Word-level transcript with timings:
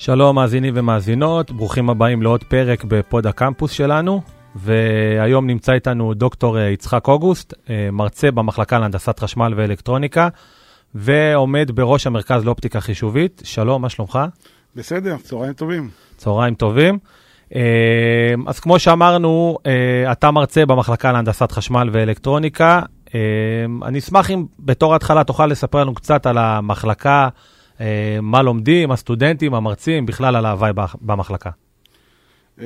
שלום 0.00 0.36
מאזינים 0.36 0.74
ומאזינות, 0.76 1.50
ברוכים 1.50 1.90
הבאים 1.90 2.22
לעוד 2.22 2.44
פרק 2.44 2.84
בפוד 2.84 3.26
הקמפוס 3.26 3.70
שלנו, 3.70 4.22
והיום 4.54 5.46
נמצא 5.46 5.72
איתנו 5.72 6.14
דוקטור 6.14 6.58
אה, 6.58 6.68
יצחק 6.68 7.08
אוגוסט, 7.08 7.54
אה, 7.70 7.88
מרצה 7.92 8.30
במחלקה 8.30 8.78
להנדסת 8.78 9.18
חשמל 9.18 9.52
ואלקטרוניקה, 9.56 10.28
ועומד 10.94 11.70
בראש 11.74 12.06
המרכז 12.06 12.44
לאופטיקה 12.44 12.80
חישובית. 12.80 13.42
שלום, 13.44 13.82
מה 13.82 13.88
שלומך? 13.88 14.18
בסדר, 14.76 15.16
צהריים 15.22 15.52
טובים. 15.52 15.90
צהריים 16.16 16.54
טובים. 16.54 16.98
אה, 17.54 17.60
אז 18.46 18.60
כמו 18.60 18.78
שאמרנו, 18.78 19.58
אתה 20.12 20.30
מרצה 20.30 20.66
במחלקה 20.66 21.12
להנדסת 21.12 21.52
חשמל 21.52 21.88
ואלקטרוניקה. 21.92 22.82
אני 23.82 23.98
אשמח 23.98 24.30
אם 24.30 24.44
בתור 24.58 24.94
התחלה 24.94 25.24
תוכל 25.24 25.46
לספר 25.46 25.80
לנו 25.80 25.94
קצת 25.94 26.26
על 26.26 26.38
המחלקה, 26.38 27.28
מה 28.22 28.42
לומדים, 28.42 28.90
הסטודנטים, 28.90 29.54
המרצים, 29.54 30.06
בכלל 30.06 30.36
על 30.36 30.46
ההוואי 30.46 30.72
במחלקה. 31.00 31.50
Uh, 32.58 32.60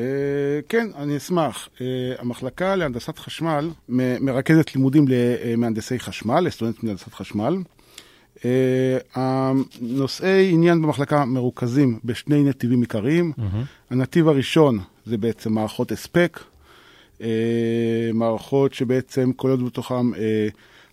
כן, 0.68 0.86
אני 0.96 1.16
אשמח. 1.16 1.68
Uh, 1.74 1.80
המחלקה 2.18 2.76
להנדסת 2.76 3.18
חשמל 3.18 3.70
מרכזת 4.20 4.74
לימודים 4.74 5.04
למהנדסי 5.08 5.98
חשמל, 5.98 6.40
לסטודנטים 6.40 6.88
להנדסת 6.88 7.14
חשמל. 7.14 7.56
הנושאי 9.14 10.50
עניין 10.52 10.82
במחלקה 10.82 11.24
מרוכזים 11.24 11.98
בשני 12.04 12.42
נתיבים 12.42 12.80
עיקריים. 12.80 13.32
הנתיב 13.90 14.28
הראשון 14.28 14.78
זה 15.06 15.18
בעצם 15.18 15.52
מערכות 15.52 15.92
הספק, 15.92 16.40
מערכות 18.14 18.74
שבעצם 18.74 19.30
כוללות 19.36 19.64
בתוכן 19.64 20.06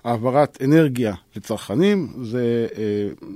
העברת 0.03 0.57
אנרגיה 0.63 1.13
לצרכנים, 1.35 2.07
זה 2.21 2.67
אה, 2.77 2.83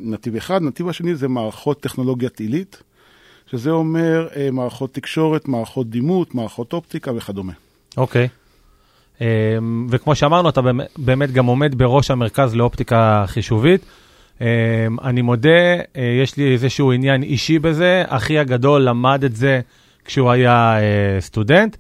נתיב 0.04 0.36
אחד. 0.36 0.62
נתיב 0.62 0.90
השני 0.90 1.16
זה 1.16 1.28
מערכות 1.28 1.82
טכנולוגיית 1.82 2.40
עילית, 2.40 2.84
שזה 3.52 3.72
אומר 3.72 4.28
אה, 4.36 4.52
מערכות 4.52 4.94
תקשורת, 4.94 5.48
מערכות 5.48 5.90
דימות, 5.90 6.36
מערכות 6.36 6.74
אופטיקה 6.74 7.12
וכדומה. 7.16 7.54
אוקיי. 7.98 8.28
אה, 9.22 9.28
וכמו 9.90 10.16
שאמרנו, 10.16 10.50
אתה 10.50 10.62
באמת 10.98 11.32
גם 11.32 11.46
עומד 11.46 11.76
בראש 11.76 12.12
המרכז 12.12 12.56
לאופטיקה 12.56 13.24
חישובית. 13.28 13.86
אני 15.04 15.22
מודה, 15.22 15.76
יש 16.22 16.38
לי 16.38 16.54
איזשהו 16.54 16.92
עניין 16.92 17.24
אישי 17.24 17.60
בזה. 17.60 18.04
אחי 18.08 18.40
הגדול 18.40 18.82
למד 18.82 19.24
את 19.24 19.36
זה 19.36 19.62
כשהוא 20.06 20.32
היה 20.32 20.78
סטודנט, 21.20 21.78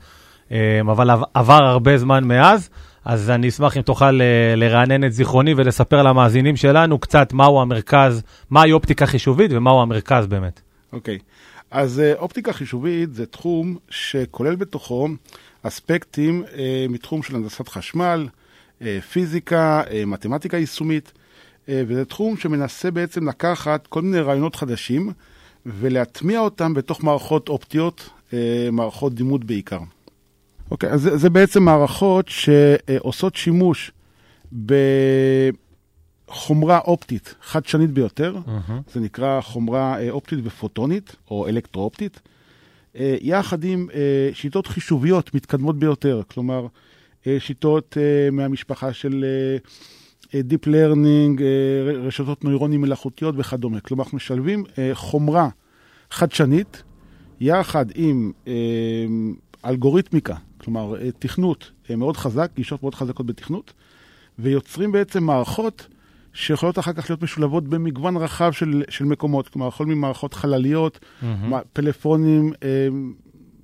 אבל 0.81 1.09
עבר 1.33 1.63
הרבה 1.63 1.97
זמן 1.97 2.23
מאז. 2.23 2.69
אז 3.05 3.29
אני 3.29 3.49
אשמח 3.49 3.77
אם 3.77 3.81
תוכל 3.81 4.21
אה, 4.21 4.55
לרענן 4.55 5.03
את 5.03 5.13
זיכרוני 5.13 5.53
ולספר 5.53 6.03
למאזינים 6.03 6.55
שלנו 6.55 6.99
קצת 6.99 7.33
מהו 7.33 7.61
המרכז, 7.61 8.23
מהי 8.49 8.71
אופטיקה 8.71 9.05
חישובית 9.05 9.51
ומהו 9.53 9.81
המרכז 9.81 10.27
באמת. 10.27 10.61
אוקיי, 10.93 11.17
okay. 11.21 11.53
אז 11.71 11.99
אה, 11.99 12.13
אופטיקה 12.13 12.53
חישובית 12.53 13.13
זה 13.13 13.25
תחום 13.25 13.77
שכולל 13.89 14.55
בתוכו 14.55 15.07
אספקטים 15.63 16.43
אה, 16.57 16.85
מתחום 16.89 17.23
של 17.23 17.35
הנדסת 17.35 17.67
חשמל, 17.67 18.27
אה, 18.81 18.99
פיזיקה, 19.11 19.81
אה, 19.91 20.05
מתמטיקה 20.05 20.57
יישומית, 20.57 21.11
אה, 21.69 21.83
וזה 21.87 22.05
תחום 22.05 22.37
שמנסה 22.37 22.91
בעצם 22.91 23.29
לקחת 23.29 23.87
כל 23.87 24.01
מיני 24.01 24.19
רעיונות 24.19 24.55
חדשים 24.55 25.11
ולהטמיע 25.65 26.39
אותם 26.39 26.73
בתוך 26.73 27.03
מערכות 27.03 27.49
אופטיות, 27.49 28.09
אה, 28.33 28.69
מערכות 28.71 29.13
דימות 29.13 29.43
בעיקר. 29.43 29.79
אוקיי, 30.73 30.89
אז 30.89 31.01
זה, 31.01 31.17
זה 31.17 31.29
בעצם 31.29 31.63
מערכות 31.63 32.27
שעושות 32.27 33.35
שימוש 33.35 33.91
בחומרה 36.25 36.79
אופטית 36.79 37.35
חדשנית 37.41 37.91
ביותר, 37.91 38.35
uh-huh. 38.45 38.71
זה 38.93 38.99
נקרא 38.99 39.41
חומרה 39.41 39.99
אה, 39.99 40.09
אופטית 40.09 40.39
ופוטונית, 40.43 41.15
או 41.31 41.47
אלקטרואופטית, 41.47 42.21
אה, 42.95 43.15
יחד 43.21 43.63
עם 43.63 43.87
אה, 43.93 44.29
שיטות 44.33 44.67
חישוביות 44.67 45.33
מתקדמות 45.33 45.79
ביותר, 45.79 46.21
כלומר, 46.27 46.67
שיטות 47.39 47.97
מהמשפחה 48.31 48.93
של 48.93 49.25
Deep 50.31 50.67
Learning, 50.67 51.41
רשתות 52.03 52.43
נוירונים 52.43 52.81
מלאכותיות 52.81 53.35
וכדומה. 53.37 53.79
כלומר, 53.79 54.03
אנחנו 54.03 54.15
משלבים 54.15 54.63
חומרה 54.93 55.49
חדשנית 56.11 56.83
יחד 57.39 57.85
עם 57.95 58.31
אלגוריתמיקה 59.65 60.35
כלומר, 60.63 60.95
אה, 61.01 61.09
תכנות 61.19 61.71
אה, 61.89 61.95
מאוד 61.95 62.17
חזק, 62.17 62.51
גישות 62.55 62.83
מאוד 62.83 62.95
חזקות 62.95 63.25
בתכנות, 63.25 63.73
ויוצרים 64.39 64.91
בעצם 64.91 65.23
מערכות 65.23 65.87
שיכולות 66.33 66.79
אחר 66.79 66.93
כך 66.93 67.09
להיות 67.09 67.21
משולבות 67.21 67.67
במגוון 67.67 68.17
רחב 68.17 68.51
של, 68.51 68.83
של 68.89 69.05
מקומות, 69.05 69.47
כלומר, 69.47 69.67
יכול 69.67 69.87
ממערכות 69.87 70.33
חלליות, 70.33 70.99
mm-hmm. 70.99 71.55
פלאפונים, 71.73 72.53
אה, 72.63 72.87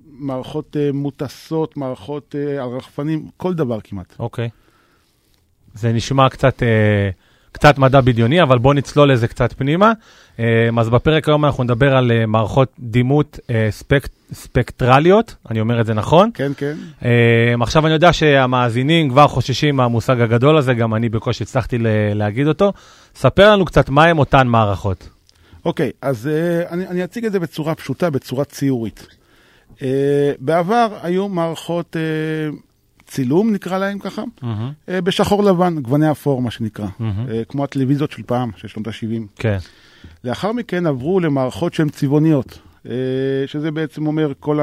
מערכות 0.06 0.76
מוטסות, 0.92 1.76
מערכות 1.76 2.34
על 2.60 2.68
רחפנים, 2.68 3.28
כל 3.36 3.54
דבר 3.54 3.80
כמעט. 3.80 4.14
אוקיי. 4.18 4.46
Okay. 4.46 4.50
זה 5.78 5.92
נשמע 5.92 6.28
קצת... 6.28 6.62
קצת 7.52 7.78
מדע 7.78 8.00
בדיוני, 8.00 8.42
אבל 8.42 8.58
בואו 8.58 8.74
נצלול 8.74 9.12
לזה 9.12 9.28
קצת 9.28 9.52
פנימה. 9.52 9.92
אה, 10.38 10.68
אז 10.78 10.88
בפרק 10.88 11.28
היום 11.28 11.44
אנחנו 11.44 11.64
נדבר 11.64 11.96
על 11.96 12.12
אה, 12.12 12.26
מערכות 12.26 12.72
דימות 12.78 13.38
אה, 13.50 13.68
ספק, 13.70 14.08
ספקטרליות, 14.32 15.34
אני 15.50 15.60
אומר 15.60 15.80
את 15.80 15.86
זה 15.86 15.94
נכון? 15.94 16.30
כן, 16.34 16.52
כן. 16.56 16.76
עכשיו 17.62 17.86
אני 17.86 17.94
יודע 17.94 18.12
שהמאזינים 18.12 19.10
כבר 19.10 19.28
חוששים 19.28 19.76
מהמושג 19.76 20.20
הגדול 20.20 20.56
הזה, 20.56 20.74
גם 20.74 20.94
אני 20.94 21.08
בקושי 21.08 21.42
הצלחתי 21.42 21.78
להגיד 22.14 22.46
אותו. 22.46 22.72
ספר 23.14 23.52
לנו 23.52 23.64
קצת 23.64 23.88
מהם 23.88 24.18
אותן 24.18 24.46
מערכות. 24.46 25.08
אוקיי, 25.64 25.90
אז 26.02 26.30
אני, 26.70 26.86
אני 26.86 27.04
אציג 27.04 27.24
את 27.24 27.32
זה 27.32 27.40
בצורה 27.40 27.74
פשוטה, 27.74 28.10
בצורה 28.10 28.44
ציורית. 28.44 29.06
בעבר 30.38 30.88
היו 31.02 31.28
מערכות 31.28 31.96
צילום, 33.10 33.52
נקרא 33.52 33.78
להם 33.78 33.98
ככה, 33.98 34.22
mm-hmm. 34.22 34.90
בשחור 34.90 35.44
לבן, 35.44 35.80
גווני 35.80 36.10
אפור, 36.10 36.42
מה 36.42 36.50
שנקרא, 36.50 36.86
mm-hmm. 36.86 37.44
כמו 37.48 37.64
הטלוויזיות 37.64 38.10
של 38.10 38.22
פעם, 38.22 38.50
של 38.56 38.68
שנות 38.68 38.86
ה-70. 38.86 39.26
כן. 39.36 39.58
לאחר 40.24 40.52
מכן 40.52 40.86
עברו 40.86 41.20
למערכות 41.20 41.74
שהן 41.74 41.88
צבעוניות, 41.88 42.58
אה, 42.86 42.92
שזה 43.46 43.70
בעצם 43.70 44.06
אומר 44.06 44.32
כל 44.40 44.60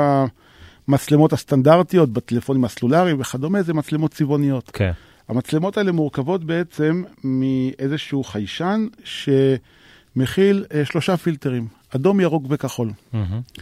המצלמות 0.87 1.33
הסטנדרטיות 1.33 2.09
בטלפונים 2.09 2.65
הסלולריים 2.65 3.19
וכדומה, 3.19 3.61
זה 3.61 3.73
מצלמות 3.73 4.11
צבעוניות. 4.11 4.71
כן. 4.73 4.91
המצלמות 5.29 5.77
האלה 5.77 5.91
מורכבות 5.91 6.43
בעצם 6.43 7.03
מאיזשהו 7.23 8.23
חיישן 8.23 8.87
שמכיל 9.03 10.65
שלושה 10.83 11.17
פילטרים, 11.17 11.67
אדום, 11.95 12.19
ירוק 12.19 12.43
וכחול. 12.49 12.89
Mm-hmm. 12.89 13.61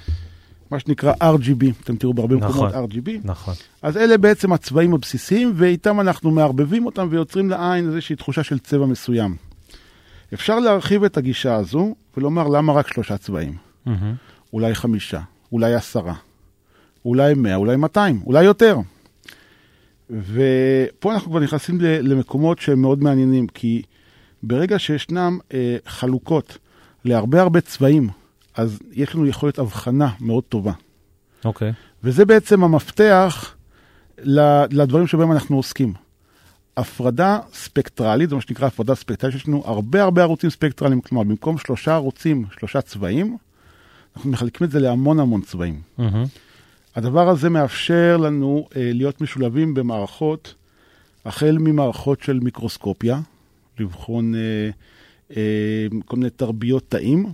מה 0.72 0.80
שנקרא 0.80 1.14
RGB, 1.14 1.66
אתם 1.84 1.96
תראו 1.96 2.14
בהרבה 2.14 2.36
נכון, 2.36 2.68
מקומות 2.68 2.92
RGB. 2.92 3.09
נכון. 3.24 3.53
אז 3.81 3.98
אלה 3.98 4.18
בעצם 4.18 4.53
הצבעים 4.53 4.94
הבסיסיים, 4.94 5.53
ואיתם 5.56 6.00
אנחנו 6.00 6.31
מערבבים 6.31 6.86
אותם 6.86 7.08
ויוצרים 7.12 7.50
לעין 7.50 7.88
איזושהי 7.88 8.16
תחושה 8.16 8.44
של 8.44 8.59
צבע 8.59 8.86
מסוים. 8.86 9.36
אפשר 10.34 10.59
להרחיב 10.59 11.03
את 11.03 11.18
הגישה 11.18 11.56
הזו 11.56 11.96
ולומר 12.18 12.48
למה 12.48 12.74
רק 12.74 12.88
שלושה 12.88 13.18
צבעים? 13.18 13.53
Mm-hmm. 13.88 13.92
אולי 14.53 14.76
חמישה, 14.76 15.22
אולי 15.52 15.74
עשרה, 15.74 16.14
אולי 17.06 17.34
מאה, 17.34 17.56
אולי 17.56 17.76
מאתיים, 17.76 18.22
אולי 18.26 18.44
יותר. 18.44 18.78
ופה 20.09 21.14
אנחנו 21.14 21.32
כבר 21.32 21.40
נכנסים 21.40 21.78
למקומות 21.82 22.59
שהם 22.59 22.82
מאוד 22.82 23.03
מעניינים, 23.03 23.47
כי 23.47 23.82
ברגע 24.44 24.80
שישנם 24.80 25.40
אה, 25.53 25.78
חלוקות 25.86 26.58
להרבה 27.06 27.42
הרבה 27.42 27.62
צבעים, 27.62 28.09
אז 28.55 28.79
יש 28.91 29.16
לנו 29.16 29.27
יכולת 29.27 29.59
הבחנה 29.59 30.09
מאוד 30.19 30.43
טובה. 30.43 30.71
אוקיי. 31.45 31.69
Okay. 31.69 31.73
וזה 32.03 32.25
בעצם 32.25 32.63
המפתח 32.63 33.55
לדברים 34.17 35.07
שבהם 35.07 35.31
אנחנו 35.31 35.55
עוסקים. 35.55 35.93
הפרדה 36.77 37.39
ספקטרלית, 37.53 38.29
זה 38.29 38.35
מה 38.35 38.41
שנקרא 38.41 38.67
הפרדה 38.67 38.96
ספקטרלית, 38.96 39.35
יש 39.35 39.47
לנו 39.47 39.63
הרבה 39.66 40.03
הרבה 40.03 40.22
ערוצים 40.22 40.49
ספקטרליים, 40.49 41.02
כלומר 41.02 41.23
במקום 41.23 41.57
שלושה 41.57 41.93
ערוצים, 41.93 42.46
שלושה 42.59 42.81
צבעים, 42.81 43.37
אנחנו 44.16 44.29
מחלקים 44.31 44.67
את 44.67 44.72
זה 44.72 44.79
להמון 44.79 45.19
המון 45.19 45.41
צבעים. 45.41 45.81
Mm-hmm. 45.99 46.03
הדבר 46.96 47.29
הזה 47.29 47.49
מאפשר 47.49 48.17
לנו 48.17 48.67
אה, 48.75 48.91
להיות 48.93 49.22
משולבים 49.22 49.73
במערכות, 49.73 50.55
החל 51.25 51.58
ממערכות 51.59 52.22
של 52.22 52.40
מיקרוסקופיה, 52.40 53.19
לבחון 53.79 54.35
אה, 54.35 54.69
אה, 55.37 55.87
כל 56.05 56.17
מיני 56.17 56.29
תרביות 56.29 56.84
תאים, 56.90 57.25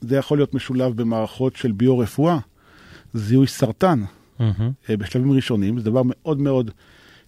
זה 0.00 0.16
יכול 0.16 0.38
להיות 0.38 0.54
משולב 0.54 0.96
במערכות 0.96 1.56
של 1.56 1.72
ביו-רפואה, 1.72 2.38
זיהוי 3.14 3.46
סרטן 3.46 4.04
mm-hmm. 4.40 4.42
בשלבים 4.88 5.32
ראשונים, 5.32 5.78
זה 5.78 5.84
דבר 5.84 6.02
מאוד 6.04 6.40
מאוד, 6.40 6.70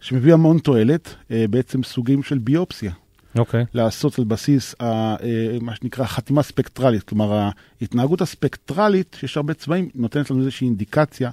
שמביא 0.00 0.32
המון 0.32 0.58
תועלת, 0.58 1.14
אה, 1.30 1.44
בעצם 1.50 1.82
סוגים 1.82 2.22
של 2.22 2.38
ביופסיה. 2.38 2.92
אוקיי. 3.38 3.62
Okay. 3.62 3.66
לעשות 3.74 4.18
על 4.18 4.24
בסיס 4.24 4.74
ה, 4.80 4.84
אה, 4.84 5.16
מה 5.60 5.76
שנקרא 5.76 6.06
חתימה 6.06 6.42
ספקטרלית, 6.42 7.02
כלומר 7.02 7.48
ההתנהגות 7.80 8.20
הספקטרלית, 8.20 9.16
שיש 9.20 9.36
הרבה 9.36 9.54
צבעים, 9.54 9.88
נותנת 9.94 10.30
לנו 10.30 10.40
איזושהי 10.40 10.66
אינדיקציה 10.66 11.30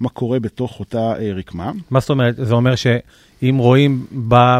מה 0.00 0.08
קורה 0.08 0.40
בתוך 0.40 0.80
אותה 0.80 1.12
רקמה. 1.34 1.72
מה 1.90 2.00
זאת 2.00 2.10
אומרת? 2.10 2.34
זה 2.36 2.54
אומר 2.54 2.74
שאם 2.74 3.56
רואים 3.58 4.06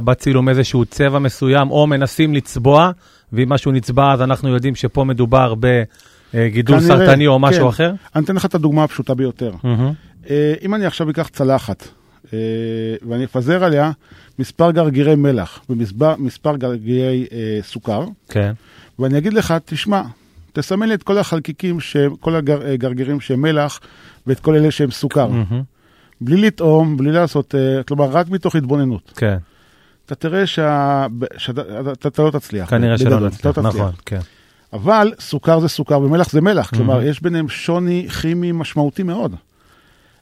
בצילום 0.04 0.48
איזשהו 0.48 0.84
צבע 0.84 1.18
מסוים, 1.18 1.70
או 1.70 1.86
מנסים 1.86 2.34
לצבוע, 2.34 2.90
ואם 3.32 3.48
משהו 3.48 3.72
נצבע, 3.72 4.12
אז 4.12 4.22
אנחנו 4.22 4.48
יודעים 4.48 4.74
שפה 4.74 5.04
מדובר 5.04 5.54
ב... 5.60 5.82
אה, 6.34 6.48
כנראה, 6.66 6.80
סרטני 6.80 7.26
או 7.26 7.38
משהו 7.38 7.62
כן. 7.62 7.68
אחר? 7.68 7.92
אני 8.16 8.24
אתן 8.24 8.36
לך 8.36 8.44
את 8.44 8.54
הדוגמה 8.54 8.84
הפשוטה 8.84 9.14
ביותר. 9.14 9.52
אה, 10.30 10.54
אם 10.62 10.74
אני 10.74 10.86
עכשיו 10.86 11.10
אקח 11.10 11.28
צלחת 11.28 11.88
אה, 12.32 12.38
ואני 13.08 13.24
אפזר 13.24 13.64
עליה 13.64 13.90
מספר 14.38 14.70
גרגירי 14.70 15.14
מלח 15.14 15.60
ומספר 15.70 16.56
גרגירי 16.56 17.26
אה, 17.32 17.58
סוכר, 17.62 18.04
כן. 18.28 18.52
ואני 18.98 19.18
אגיד 19.18 19.32
לך, 19.32 19.54
תשמע, 19.64 20.02
תסמן 20.52 20.88
לי 20.88 20.94
את 20.94 21.02
כל 21.02 21.18
החלקיקים, 21.18 21.80
ש... 21.80 21.96
כל 22.20 22.36
הגרגירים 22.36 23.20
שהם 23.20 23.42
מלח 23.42 23.80
ואת 24.26 24.40
כל 24.40 24.54
אלה 24.54 24.70
שהם 24.70 24.90
סוכר. 24.90 25.26
מהמם. 25.26 25.62
בלי 26.20 26.36
לטעום, 26.36 26.96
בלי 26.96 27.12
לעשות, 27.12 27.54
כלומר, 27.88 28.04
רק 28.04 28.28
מתוך 28.28 28.56
התבוננות. 28.56 29.12
כן. 29.16 29.36
אתה 30.06 30.14
תראה 30.14 30.46
שה... 30.46 31.06
שאתה 31.36 31.62
אתה, 31.92 32.08
אתה 32.08 32.22
לא 32.22 32.30
תצליח. 32.30 32.70
כנראה 32.70 32.98
שלא 32.98 33.20
לא 33.20 33.28
תצליח. 33.28 33.58
נכון, 33.58 33.92
כן. 34.06 34.20
אבל 34.72 35.12
סוכר 35.20 35.60
זה 35.60 35.68
סוכר 35.68 36.00
ומלח 36.00 36.30
זה 36.30 36.40
מלח, 36.40 36.70
כלומר, 36.70 37.00
Mhm. 37.00 37.04
יש 37.04 37.22
ביניהם 37.22 37.48
שוני 37.48 38.08
כימי 38.20 38.52
משמעותי 38.52 39.02
מאוד. 39.02 39.34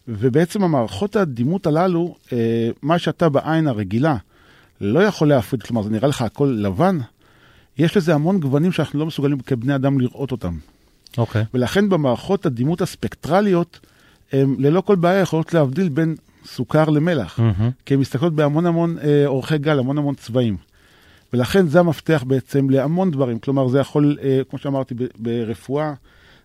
ובעצם 0.08 0.62
המערכות 0.62 1.16
הדימות 1.16 1.66
הללו, 1.66 2.14
אה, 2.32 2.38
מה 2.82 2.98
שאתה 2.98 3.28
בעין 3.28 3.66
הרגילה 3.68 4.16
לא 4.80 5.00
יכול 5.00 5.28
להפריד, 5.28 5.62
כלומר, 5.62 5.82
זה 5.82 5.90
נראה 5.90 6.08
לך 6.08 6.22
הכל 6.22 6.56
לבן, 6.58 6.98
יש 7.78 7.96
לזה 7.96 8.14
המון 8.14 8.40
גוונים 8.40 8.72
שאנחנו 8.72 8.98
לא 8.98 9.06
מסוגלים 9.06 9.38
כבני 9.40 9.74
אדם 9.74 10.00
לראות 10.00 10.32
אותם. 10.32 10.56
אוקיי. 11.18 11.44
ולכן 11.54 11.88
במערכות 11.88 12.46
הדימות 12.46 12.80
הספקטרליות, 12.82 13.80
הן 14.32 14.56
ללא 14.58 14.80
כל 14.80 14.94
בעיה 14.94 15.20
יכולות 15.20 15.54
להבדיל 15.54 15.88
בין 15.88 16.14
סוכר 16.46 16.84
למלח, 16.90 17.38
מהמם. 17.38 17.70
כי 17.86 17.94
הן 17.94 18.00
מסתכלות 18.00 18.34
בהמון 18.34 18.66
המון 18.66 18.96
אה, 18.98 19.26
אורכי 19.26 19.58
גל, 19.58 19.78
המון 19.78 19.98
המון 19.98 20.14
צבעים. 20.14 20.56
ולכן 21.32 21.66
זה 21.66 21.80
המפתח 21.80 22.24
בעצם 22.26 22.70
להמון 22.70 23.10
דברים. 23.10 23.38
כלומר, 23.38 23.68
זה 23.68 23.78
יכול, 23.78 24.16
אה, 24.22 24.40
כמו 24.50 24.58
שאמרתי, 24.58 24.94
ב- 24.94 25.04
ברפואה, 25.18 25.92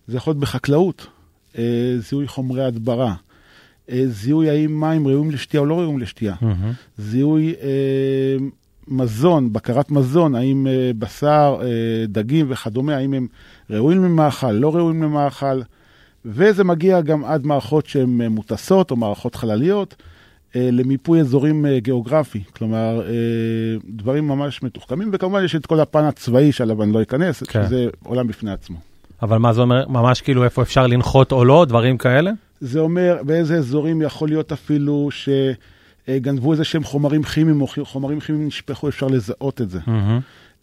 זה 0.08 0.18
יכול 0.18 0.32
להיות 0.32 0.42
בחקלאות, 0.42 1.08
אה, 1.58 1.64
זיהוי 2.00 2.28
חומרי 2.28 2.64
הדברה, 2.64 3.14
אה, 3.90 4.04
זיהוי 4.08 4.50
האם 4.50 4.80
מים 4.80 5.08
ראויים 5.08 5.32
לשתייה 5.32 5.62
או 5.62 5.66
לא 5.66 5.80
ראויים 5.80 6.00
לשתייה, 6.00 6.36
מהמם. 6.42 6.72
זיהוי 6.98 7.56
אה, 7.62 8.38
מזון, 8.88 9.54
בקרת 9.54 9.92
מזון, 9.92 10.36
האם 10.36 10.68
אה, 10.68 10.92
בשר, 11.00 11.58
אה, 11.62 11.68
דגים 12.08 12.46
וכדומה, 12.50 12.96
האם 12.96 13.14
הם 13.14 13.28
ראויים 13.70 14.04
למאכל, 14.04 14.52
לא 14.52 14.76
ראויים 14.76 15.04
למאכל, 15.04 15.62
וזה 16.26 16.64
מגיע 16.64 17.02
גם 17.02 17.26
עד 17.26 17.46
מערכות 17.46 17.86
שהן 17.86 18.22
אה, 18.22 18.30
מוטסות 18.30 18.92
או 18.92 18.96
מערכות 18.96 19.36
חלליות, 19.36 19.96
אה, 20.56 20.70
למיפוי 20.72 21.20
אזורים 21.20 21.66
אה, 21.66 21.80
גיאוגרפי, 21.80 22.44
כלומר, 22.56 23.02
דברים 23.90 24.28
ממש 24.28 24.64
מתוחכמים, 24.64 25.10
וכמובן 25.14 25.44
יש 25.44 25.56
את 25.56 25.66
כל 25.66 25.80
הפן 25.80 26.04
הצבאי 26.04 26.52
שעליו 26.52 26.84
אני 26.84 26.94
לא 26.94 27.02
אכנס, 27.02 27.44
כן. 27.44 27.66
שזה 27.66 27.88
עולם 28.04 28.28
בפני 28.28 28.52
עצמו. 28.52 28.78
אבל 29.22 29.38
מה 29.38 29.54
זה 29.54 29.62
אומר, 29.62 29.88
ממש 29.88 30.22
כאילו 30.22 30.44
איפה 30.44 30.62
אפשר 30.62 30.88
לנחות 30.88 31.32
או 31.32 31.46
לא, 31.46 31.66
דברים 31.70 31.98
כאלה? 31.98 32.32
זה 32.62 32.80
אומר 32.80 33.18
באיזה 33.26 33.58
אזורים 33.58 34.02
יכול 34.02 34.30
להיות 34.30 34.52
אפילו 34.52 35.10
שגנבו 36.08 36.52
איזה 36.52 36.64
שהם 36.64 36.84
חומרים 36.84 37.24
כימיים 37.24 37.62
או 37.62 37.68
חומרים 37.84 38.20
כימיים 38.20 38.48
נשפכו, 38.48 38.90
אפשר 38.90 39.08
לזהות 39.08 39.62
את 39.62 39.70
זה. 39.70 39.80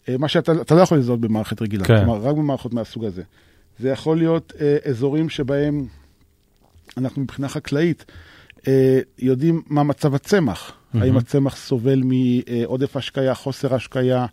אה, 0.09 0.15
מה 0.19 0.27
שאתה 0.27 0.51
אתה 0.61 0.75
לא 0.75 0.81
יכול 0.81 0.97
לזהות 0.97 1.21
במערכת 1.21 1.61
רגילה, 1.61 1.85
כן. 1.85 1.97
כלומר, 1.97 2.17
רק 2.29 2.35
במערכות 2.35 2.73
מהסוג 2.73 3.05
הזה. 3.05 3.23
זה 3.79 3.89
יכול 3.89 4.17
להיות 4.17 4.53
אה, 4.61 4.77
אזורים 4.89 5.29
שבהם 5.29 5.87
אנחנו 6.97 7.21
מבחינה 7.21 7.47
חקלאית 7.49 8.05
אה, 8.67 8.99
יודעים 9.19 9.61
מה 9.67 9.83
מצב 9.83 10.15
הצמח. 10.15 10.71
מהמם. 10.93 11.05
האם 11.05 11.17
הצמח 11.17 11.55
סובל 11.55 12.01
מעודף 12.05 12.97
השקיה, 12.97 13.33
חוסר 13.33 13.75
השקיה, 13.75 14.25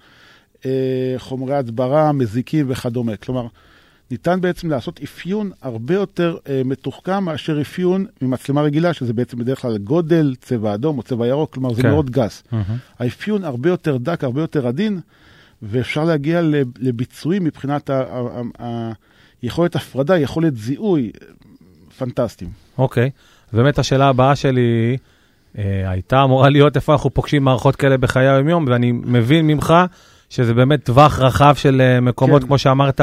אה, 0.67 1.14
חומרי 1.19 1.55
הדברה, 1.56 2.12
מזיקים 2.12 2.67
וכדומה. 2.69 3.17
כלומר, 3.17 3.46
ניתן 4.11 4.41
בעצם 4.41 4.70
לעשות 4.70 5.00
אפיון 5.05 5.50
הרבה 5.62 5.94
יותר 5.94 6.37
אה, 6.49 6.62
מתוחכם 6.64 7.25
מאשר 7.25 7.61
אפיון 7.61 8.06
ממצלמה 8.23 8.62
רגילה, 8.62 8.93
שזה 8.93 9.12
בעצם 9.12 9.38
בדרך 9.38 9.61
כלל 9.62 9.79
גודל, 9.79 10.35
צבע 10.41 10.75
אדום 10.75 10.99
או 10.99 11.02
צבע 11.02 11.26
ירוק, 11.26 11.52
כלומר 11.55 11.75
זה 11.75 11.82
כן. 11.82 11.91
מאוד 11.91 12.11
גס. 12.11 12.43
מהמם. 12.52 12.64
האפיון 12.99 13.44
הרבה 13.44 13.69
יותר 13.69 13.96
דק, 13.96 14.25
הרבה 14.25 14.41
יותר 14.41 14.67
עדין, 14.67 15.00
ואפשר 15.62 16.05
להגיע 16.05 16.43
לב- 16.43 16.69
לביצועים 16.79 17.44
מבחינת 17.44 17.91
ה- 17.91 18.05
ה- 18.11 18.41
ה- 18.62 18.93
היכולת 19.44 19.76
הפרדה, 19.76 20.19
יכולת 20.19 20.56
זיהוי, 20.56 21.11
פנטסטיים. 21.99 22.50
אוקיי. 22.79 23.11
באמת 23.52 23.79
השאלה 23.79 24.08
הבאה 24.08 24.37
שלי 24.37 24.96
אה, 25.58 25.91
הייתה 25.91 26.23
אמורה 26.25 26.49
להיות 26.49 26.76
איפה 26.76 26.93
אנחנו 26.93 27.11
פוגשים 27.14 27.44
מערכות 27.44 27.76
כאלה 27.76 27.96
בחיי 27.96 28.29
היום-יום, 28.29 28.64
ואני 28.69 28.93
מבין 28.93 29.46
ממך 29.46 29.75
שזה 30.31 30.55
באמת 30.55 30.85
טווח 30.85 31.19
רחב 31.19 31.55
של 31.56 31.81
אה, 31.81 32.00
מקומות, 32.00 32.41
כן. 32.43 32.46
כמו 32.46 32.58
שאמרת, 32.58 33.00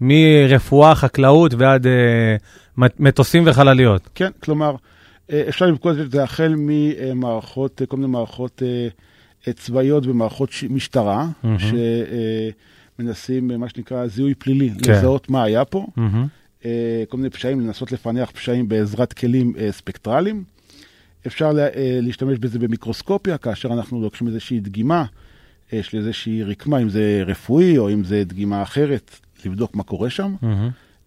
מרפואה, 0.00 0.94
חקלאות 0.94 1.54
ועד 1.58 1.86
אה, 1.86 1.92
מט- 2.76 3.00
מטוסים 3.00 3.42
וחלליות. 3.46 4.08
כן, 4.14 4.30
כלומר, 4.42 4.74
אה, 5.32 5.44
אפשר 5.48 5.66
לבכות 5.66 5.96
את 5.98 6.10
זה 6.10 6.22
החל 6.22 6.54
ממערכות, 6.58 7.80
אה, 7.82 7.86
כל 7.86 7.96
מיני 7.96 8.08
מערכות 8.08 8.62
אה, 8.66 8.88
אה, 9.48 9.52
צבאיות 9.52 10.06
ומערכות 10.06 10.52
ש- 10.52 10.64
משטרה, 10.64 11.26
מהמם. 11.42 11.58
שמנסים, 13.02 13.48
מה 13.48 13.68
שנקרא, 13.68 14.06
זיהוי 14.06 14.34
פלילי, 14.34 14.70
כן. 14.82 14.92
לזהות 14.92 15.30
מה 15.30 15.42
היה 15.42 15.64
פה. 15.64 15.86
אה, 16.64 16.70
כל 17.08 17.16
מיני 17.16 17.30
פשעים, 17.30 17.60
לנסות 17.60 17.92
לפענח 17.92 18.30
פשעים 18.30 18.68
בעזרת 18.68 19.12
כלים 19.12 19.52
אה, 19.58 19.72
ספקטרליים. 19.72 20.44
אפשר 21.26 21.52
לה, 21.52 21.62
אה, 21.66 21.98
להשתמש 22.02 22.38
בזה 22.38 22.58
במיקרוסקופיה, 22.58 23.38
כאשר 23.38 23.68
אנחנו 23.72 24.02
לוקחים 24.02 24.26
איזושהי 24.28 24.60
דגימה, 24.60 25.04
יש 25.72 25.92
לי 25.92 25.98
איזושהי 25.98 26.42
רקמה, 26.42 26.78
אם 26.78 26.88
זה 26.88 27.22
רפואי 27.26 27.78
או 27.78 27.92
אם 27.92 28.04
זה 28.04 28.22
דגימה 28.24 28.62
אחרת, 28.62 29.10
לבדוק 29.44 29.74
מה 29.76 29.82
קורה 29.82 30.10
שם. 30.10 30.34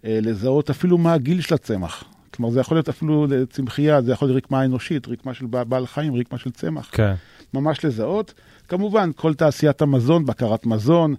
אה, 0.05 0.19
לזהות 0.21 0.69
אפילו 0.69 0.97
מה 0.97 1.13
הגיל 1.13 1.41
של 1.41 1.55
הצמח. 1.55 2.03
כלומר, 2.33 2.51
זה 2.51 2.59
יכול 2.59 2.77
להיות 2.77 2.89
אפילו 2.89 3.27
צמחייה, 3.49 4.01
זה 4.01 4.11
יכול 4.11 4.27
להיות 4.27 4.43
רקמה 4.43 4.65
אנושית, 4.65 5.07
רקמה 5.07 5.33
של 5.33 5.45
בע- 5.45 5.63
בעל 5.63 5.87
חיים, 5.87 6.15
רקמה 6.15 6.37
של 6.39 6.51
צמח. 6.51 6.89
כן. 6.91 7.13
ממש 7.53 7.85
לזהות. 7.85 8.33
כמובן, 8.67 9.09
כל 9.15 9.33
תעשיית 9.33 9.81
המזון, 9.81 10.25
בקרת 10.25 10.65
מזון, 10.65 11.15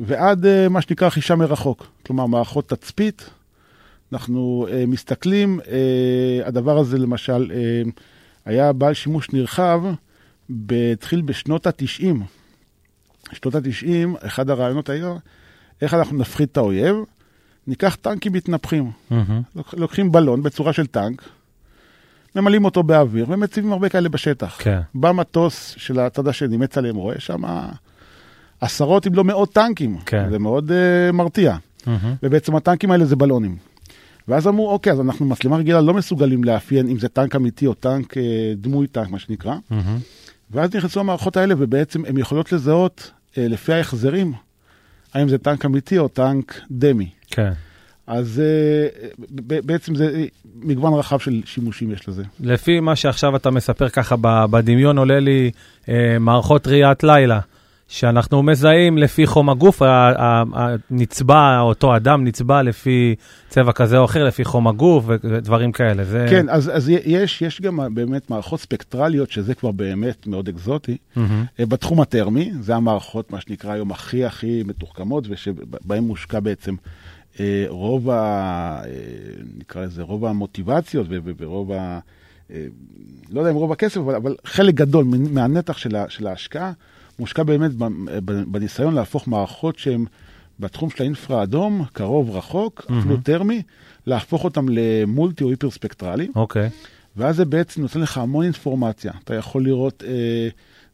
ועד 0.00 0.46
אה, 0.46 0.68
מה 0.68 0.80
שנקרא 0.82 1.08
חישה 1.08 1.34
מרחוק. 1.36 1.86
כלומר, 2.06 2.26
מערכות 2.26 2.68
תצפית. 2.68 3.30
אנחנו 4.12 4.66
אה, 4.70 4.84
מסתכלים, 4.86 5.60
אה, 5.70 6.46
הדבר 6.46 6.78
הזה 6.78 6.98
למשל 6.98 7.52
היה 8.44 8.72
בעל 8.72 8.94
שימוש 8.94 9.30
נרחב, 9.32 9.82
התחיל 10.92 11.20
בשנות 11.20 11.66
ה-90. 11.66 12.14
שנות 13.32 13.54
ה-90, 13.54 14.26
אחד 14.26 14.50
הרעיונות 14.50 14.88
היה, 14.88 15.12
איך 15.82 15.94
אנחנו 15.94 16.18
נפחית 16.18 16.52
את 16.52 16.56
האויב? 16.56 16.96
ניקח 17.66 17.96
טנקים 18.00 18.32
מתנפחים. 18.32 18.90
לוק- 19.56 19.74
לוקחים 19.74 20.12
בלון 20.12 20.42
בצורה 20.42 20.72
של 20.72 20.86
טנק, 20.86 21.22
ממלאים 22.36 22.64
אותו 22.64 22.82
באוויר 22.82 23.26
ומציבים 23.28 23.72
הרבה 23.72 23.88
כאלה 23.88 24.08
בשטח. 24.08 24.56
כן. 24.58 24.80
בא 24.94 25.12
מטוס 25.12 25.74
של 25.76 26.00
הצד 26.00 26.28
השני, 26.28 26.56
מצלם, 26.56 26.96
רואה 26.96 27.20
שם 27.20 27.42
עשרות 28.60 29.06
אם 29.06 29.14
לא 29.14 29.24
מאות 29.24 29.52
טנקים. 29.52 29.96
כן. 30.06 30.30
זה 30.30 30.38
מאוד 30.38 30.70
uh, 30.70 31.12
מרתיע. 31.12 31.56
מהמם. 31.86 32.14
ובעצם 32.22 32.56
הטנקים 32.56 32.90
האלה 32.90 33.04
זה 33.04 33.16
בלונים. 33.16 33.56
ואז 34.28 34.48
אמרו, 34.48 34.70
אוקיי, 34.70 34.92
אז 34.92 35.00
אנחנו 35.00 35.26
מצלמה 35.26 35.56
רגילה 35.56 35.80
לא 35.80 35.94
מסוגלים 35.94 36.44
לאפיין 36.44 36.88
אם 36.88 36.98
זה 36.98 37.08
טנק 37.08 37.36
אמיתי 37.36 37.66
או 37.66 37.74
טנק 37.74 38.12
uh, 38.12 38.20
דמוי 38.56 38.86
טנק, 38.86 39.10
מה 39.10 39.18
שנקרא. 39.18 39.54
מהמם. 39.70 39.98
ואז 40.50 40.74
נכנסו 40.74 41.00
המערכות 41.00 41.36
האלה, 41.36 41.54
ובעצם 41.58 42.04
הן 42.04 42.18
יכולות 42.18 42.52
לזהות 42.52 43.10
uh, 43.30 43.34
לפי 43.38 43.72
ההחזרים, 43.72 44.32
האם 45.14 45.28
זה 45.28 45.38
טנק 45.38 45.64
אמיתי 45.64 45.98
או 45.98 46.08
טנק 46.08 46.60
דמי. 46.70 47.08
כן. 47.30 47.52
אז 48.06 48.42
ב- 49.30 49.66
בעצם 49.66 49.94
זה 49.94 50.24
מגוון 50.54 50.94
רחב 50.94 51.18
של 51.18 51.42
שימושים 51.44 51.92
יש 51.92 52.08
לזה. 52.08 52.22
לפי 52.40 52.80
מה 52.80 52.96
שעכשיו 52.96 53.36
אתה 53.36 53.50
מספר 53.50 53.88
ככה 53.88 54.16
בדמיון 54.50 54.98
עולה 54.98 55.20
לי 55.20 55.50
אה, 55.88 56.18
מערכות 56.20 56.66
ראיית 56.66 57.04
לילה, 57.04 57.40
שאנחנו 57.88 58.42
מזהים 58.42 58.98
לפי 58.98 59.26
חום 59.26 59.50
הגוף, 59.50 59.82
הנצבע, 59.82 61.60
אותו 61.60 61.96
אדם 61.96 62.24
נצבע 62.24 62.62
לפי 62.62 63.14
צבע 63.48 63.72
כזה 63.72 63.98
או 63.98 64.04
אחר, 64.04 64.24
לפי 64.24 64.44
חום 64.44 64.68
הגוף 64.68 65.04
ודברים 65.06 65.72
כאלה. 65.72 66.04
זה... 66.04 66.26
כן, 66.30 66.48
אז, 66.48 66.70
אז 66.74 66.88
יש, 66.88 67.42
יש 67.42 67.60
גם 67.60 67.80
באמת 67.94 68.30
מערכות 68.30 68.60
ספקטרליות, 68.60 69.30
שזה 69.30 69.54
כבר 69.54 69.70
באמת 69.70 70.26
מאוד 70.26 70.48
אקזוטי. 70.48 70.96
אה, 71.16 71.66
בתחום 71.66 72.00
הטרמי, 72.00 72.52
זה 72.60 72.76
המערכות, 72.76 73.30
מה 73.30 73.40
שנקרא 73.40 73.72
היום, 73.72 73.90
הכי 73.90 74.24
הכי 74.24 74.62
מתוחכמות, 74.66 75.24
ושבהן 75.28 76.04
מושקע 76.04 76.40
בעצם 76.40 76.74
אה, 77.40 77.64
רוב 77.68 78.10
ה... 78.10 78.14
אה, 78.14 78.90
נקרא 79.58 79.84
לזה, 79.84 80.02
רוב 80.02 80.24
המוטיבציות 80.24 81.06
ורוב 81.38 81.72
ה... 81.72 81.98
לא 83.30 83.40
יודע 83.40 83.50
אם 83.50 83.56
רוב 83.56 83.72
הכסף, 83.72 83.96
אבל, 83.96 84.14
אבל 84.14 84.34
חלק 84.44 84.74
גדול 84.74 85.04
מהנתח 85.04 85.78
של 86.08 86.26
ההשקעה 86.26 86.72
מושקע 87.18 87.42
באמת 87.42 87.70
בניסיון 88.46 88.94
להפוך 88.94 89.28
מערכות 89.28 89.78
שהן 89.78 90.04
בתחום 90.60 90.90
של 90.90 91.02
האינפרה 91.02 91.42
אדום, 91.42 91.84
קרוב 91.92 92.36
רחוק, 92.36 92.86
מהמם. 92.88 93.00
אפילו 93.00 93.16
טרמי, 93.16 93.62
להפוך 94.06 94.44
אותם 94.44 94.66
למולטי 94.68 95.44
או 95.44 95.50
היפר 95.50 95.70
ספקטרלי. 95.70 96.28
אוקיי. 96.36 96.70
ואז 97.16 97.36
זה 97.36 97.44
בעצם 97.44 97.82
נותן 97.82 98.00
לך 98.00 98.18
המון 98.18 98.44
אינפורמציה. 98.44 99.12
אתה 99.24 99.34
יכול 99.34 99.64
לראות 99.64 100.04
אה, 100.06 100.48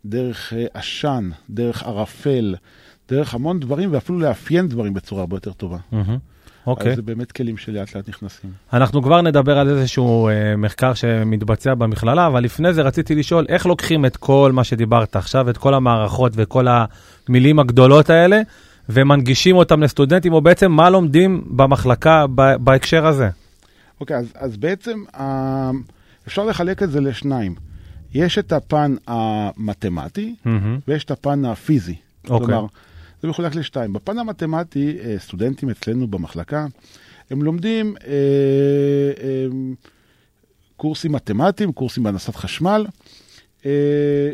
דרך 0.05 0.53
אה, 0.53 0.67
עשן, 0.75 1.31
דרך 1.51 1.83
ערפל, 1.83 2.55
דרך 3.09 3.35
המון 3.35 3.61
דברים, 3.61 3.93
ואפילו 3.93 4.21
לאפיין 4.21 4.69
דברים 4.69 4.95
בצורה 4.95 5.21
הרבה 5.21 5.37
יותר 5.37 5.53
טובה. 5.53 5.79
מהמם. 5.93 6.19
אוקיי. 6.67 6.91
אז 6.91 6.97
זה 6.97 7.03
באמת 7.03 7.33
כלים 7.33 7.57
שלאט 7.57 7.97
לאט 7.97 8.09
נכנסים. 8.09 8.51
אנחנו 8.73 9.03
כבר 9.03 9.23
נדבר 9.23 9.59
על 9.59 9.69
איזשהו 9.69 10.29
אה, 10.29 10.57
מחקר 10.57 10.95
שמתבצע 10.95 11.75
במכללה, 11.75 12.27
אבל 12.27 12.45
לפני 12.45 12.75
זה 12.75 12.83
רציתי 12.83 13.15
לשאול, 13.15 13.47
איך 13.49 13.67
לוקחים 13.67 14.07
את 14.07 14.17
כל 14.17 14.51
מה 14.55 14.65
שדיברת 14.65 15.17
עכשיו, 15.17 15.51
את 15.51 15.57
כל 15.57 15.75
המערכות 15.75 16.33
וכל 16.35 16.67
המילים 16.69 17.59
הגדולות 17.59 18.11
האלה, 18.11 18.41
ומנגישים 18.89 19.57
אותם 19.57 19.83
לסטודנטים, 19.83 20.33
או 20.33 20.41
בעצם 20.41 20.73
מה 20.73 20.91
לומדים 20.91 21.45
במחלקה 21.47 22.25
ב- 22.35 22.57
בהקשר 22.57 23.07
הזה? 23.07 23.29
אוקיי, 24.01 24.17
אז, 24.17 24.33
אז 24.35 24.57
בעצם 24.57 25.05
אה, 25.15 25.71
אפשר 26.27 26.45
לחלק 26.45 26.83
את 26.83 26.91
זה 26.91 27.01
לשניים. 27.01 27.55
יש 28.15 28.39
את 28.39 28.53
הפן 28.53 28.95
המתמטי, 29.07 30.35
מהמם. 30.45 30.79
ויש 30.89 31.05
את 31.05 31.11
הפן 31.11 31.45
הפיזי. 31.45 31.95
אוקיי. 32.31 32.47
כלומר, 32.47 32.67
זה 33.25 33.29
מחולק 33.29 33.55
לשתיים. 33.55 33.93
בפן 33.93 34.19
המתמטי, 34.19 34.97
אה, 35.05 35.15
סטודנטים 35.19 35.71
אצלנו 35.71 36.07
במחלקה, 36.07 36.67
הם 37.31 37.43
לומדים 37.43 37.95
אה, 38.07 38.13
אה, 39.23 39.47
קורסים 40.77 41.13
מתמטיים, 41.13 41.73
קורסים 41.73 42.03
בהנדסת 42.03 42.35
חשמל, 42.35 42.87
אה, 43.67 43.71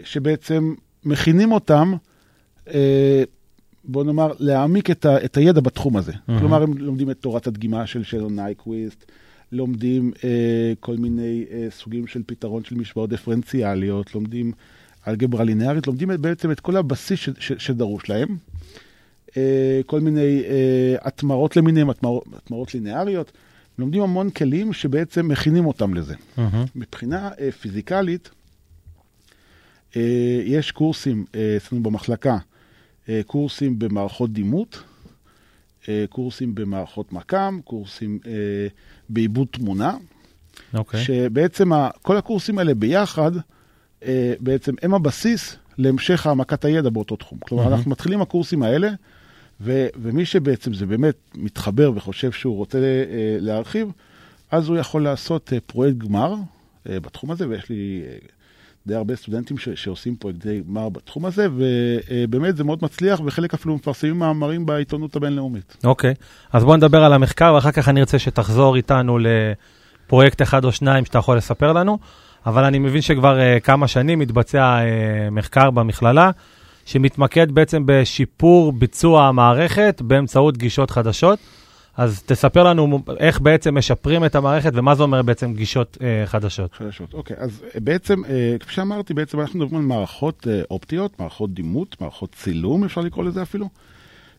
שבעצם 0.05 0.75
מכינים 1.05 1.53
אותם, 1.53 1.93
אה, 2.69 3.23
בוא 3.85 4.05
נאמר, 4.05 4.33
להעמיק 4.39 4.91
את, 4.91 5.05
ה, 5.07 5.25
את 5.25 5.37
הידע 5.37 5.61
בתחום 5.61 5.97
הזה. 5.97 6.13
מהמם. 6.29 6.41
כלומר, 6.41 6.63
הם 6.63 6.79
לומדים 6.79 7.11
את 7.11 7.17
תורת 7.21 7.47
הדגימה 7.47 7.87
של 7.87 8.03
שאנון 8.03 8.37
נייקוויסט, 8.37 9.05
לומדים 9.53 10.13
אה, 10.25 10.73
כל 10.81 10.97
מיני 10.97 11.45
אה, 11.51 11.67
סוגים 11.71 12.07
של 12.07 12.23
פתרון 12.27 12.65
של 12.65 12.75
משוואות 12.75 13.11
דיפרנציאליות, 13.11 14.15
לומדים 14.15 14.53
אלגברה 15.09 15.45
לינארית, 15.45 15.87
לומדים 15.87 16.09
בעצם 16.21 16.51
את 16.51 16.61
כל 16.61 16.77
הבסיס 16.77 17.19
ש, 17.19 17.29
ש, 17.39 17.53
שדרוש 17.59 18.09
להם. 18.09 18.37
אה, 19.37 19.81
כל 19.87 20.01
מיני 20.01 20.43
אה, 20.45 20.97
התמרות 21.03 21.57
למיניהם, 21.57 21.91
התמרות, 21.91 22.25
התמרות 22.37 22.75
לינאריות. 22.75 23.33
לומדים 23.79 24.03
המון 24.03 24.31
כלים 24.31 24.73
שבעצם 24.73 25.29
מכינים 25.29 25.67
אותם 25.67 25.95
לזה. 25.95 26.15
מהמם. 26.37 26.65
מבחינה 26.75 27.31
אה, 27.41 27.53
פיזיקלית, 27.53 28.31
יש 30.45 30.71
קורסים 30.71 31.25
אצלנו 31.57 31.83
במחלקה, 31.83 32.39
קורסים 33.27 33.79
במערכות 33.79 34.33
דימות, 34.33 34.83
קורסים 36.09 36.55
במערכות 36.55 37.13
מקם, 37.13 37.61
קורסים 37.65 38.19
בעיבוד 39.09 39.49
תמונה, 39.51 39.97
אוקיי. 40.75 41.05
שבעצם 41.05 41.73
ה, 41.73 41.89
כל 42.03 42.17
הקורסים 42.17 42.59
האלה 42.59 42.75
ביחד, 42.75 43.33
בעצם 44.41 44.75
הם 44.83 44.95
הבסיס 44.95 45.57
להמשך 45.79 46.27
העמקת 46.27 46.65
הידע 46.65 46.91
באותו 46.91 47.17
תחום. 47.17 47.39
כלומר, 47.39 47.63
מהמם. 47.63 47.77
אנחנו 47.77 47.91
מתחילים 47.91 48.23
הקורסים 48.23 48.63
האלה, 48.63 48.91
ו, 49.61 49.87
ומי 50.03 50.25
שבעצם 50.25 50.75
זה 50.75 50.87
באמת 50.87 51.17
מתחבר 51.35 51.93
וחושב 51.95 52.33
שהוא 52.33 52.57
רוצה 52.57 52.79
אה, 52.79 53.37
להרחיב, 53.41 53.89
אז 54.51 54.69
הוא 54.69 54.77
יכול 54.77 55.05
לעשות 55.05 55.53
אה, 55.53 55.59
פרויקט 55.67 55.99
גמר 55.99 56.35
אה, 56.89 57.01
בתחום 57.01 57.31
הזה, 57.31 57.49
ויש 57.49 57.69
לי 57.69 58.03
אה, 58.07 58.17
די 58.87 58.95
הרבה 58.95 59.17
סטודנטים 59.17 59.59
ש, 59.59 59.69
שעושים 59.69 60.17
פרויקטי 60.17 60.61
גמר 60.69 60.89
בתחום 60.89 61.27
הזה, 61.27 61.47
ובאמת 61.57 62.57
זה 62.57 62.65
מאוד 62.65 62.79
מצליח, 62.83 63.21
וחלק 63.25 63.55
אפילו 63.55 63.75
מפרסמים 63.75 64.19
מאמרים 64.19 64.67
בעיתונות 64.67 65.17
הבינלאומית. 65.17 65.77
אוקיי, 65.85 66.15
אז 66.53 66.65
בואו 66.65 66.77
נדבר 66.77 67.05
על 67.05 67.13
המחקר, 67.13 67.53
ואחר 67.55 67.73
כך 67.73 67.89
אני 67.89 68.01
ארצה 68.01 68.19
שתחזור 68.19 68.77
איתנו 68.77 69.19
לפרויקט 69.19 70.43
אחד 70.43 70.65
או 70.65 70.73
שניים 70.73 71.05
שאתה 71.05 71.19
יכול 71.19 71.37
לספר 71.37 71.73
לנו, 71.73 71.99
אבל 72.47 72.65
אני 72.65 72.79
מבין 72.79 73.03
שכבר 73.03 73.39
uh, 73.39 73.61
כמה 73.61 73.89
שנים 73.89 74.19
מתבצע 74.19 74.79
uh, 74.79 75.31
מחקר 75.31 75.71
במכללה, 75.71 76.31
שמתמקד 76.91 77.53
בעצם 77.53 77.83
בשיפור 77.87 78.73
ביצוע 78.73 79.25
המערכת 79.25 80.03
באמצעות 80.05 80.57
גישות 80.57 80.91
חדשות. 80.91 81.39
אז 81.97 82.23
תספר 82.23 82.65
לנו 82.65 83.03
איך 83.19 83.41
בעצם 83.41 83.79
משפרים 83.79 84.25
את 84.25 84.35
המערכת 84.35 84.73
ומה 84.75 84.95
זה 84.95 85.03
אומר 85.03 85.23
בעצם 85.23 85.55
גישות 85.55 85.99
uh, 86.01 86.27
חדשות. 86.27 86.75
חדשות. 86.75 87.15
אוקיי, 87.15 87.37
אז 87.39 87.63
אה, 87.75 87.81
בעצם, 87.81 88.25
אה, 88.25 88.57
כפי 88.61 88.75
שאמרתי, 88.75 89.15
בעצם 89.15 89.41
אנחנו 89.41 89.59
מדברים 89.59 89.81
על 89.81 89.87
מערכות 89.87 90.47
אה, 90.51 90.63
אופטיות, 90.71 91.21
מערכות 91.21 91.55
דימות, 91.55 92.01
מערכות 92.01 92.33
צילום, 92.33 92.85
אפשר 92.85 93.01
לקרוא 93.01 93.25
לזה 93.25 93.43
אפילו, 93.43 93.69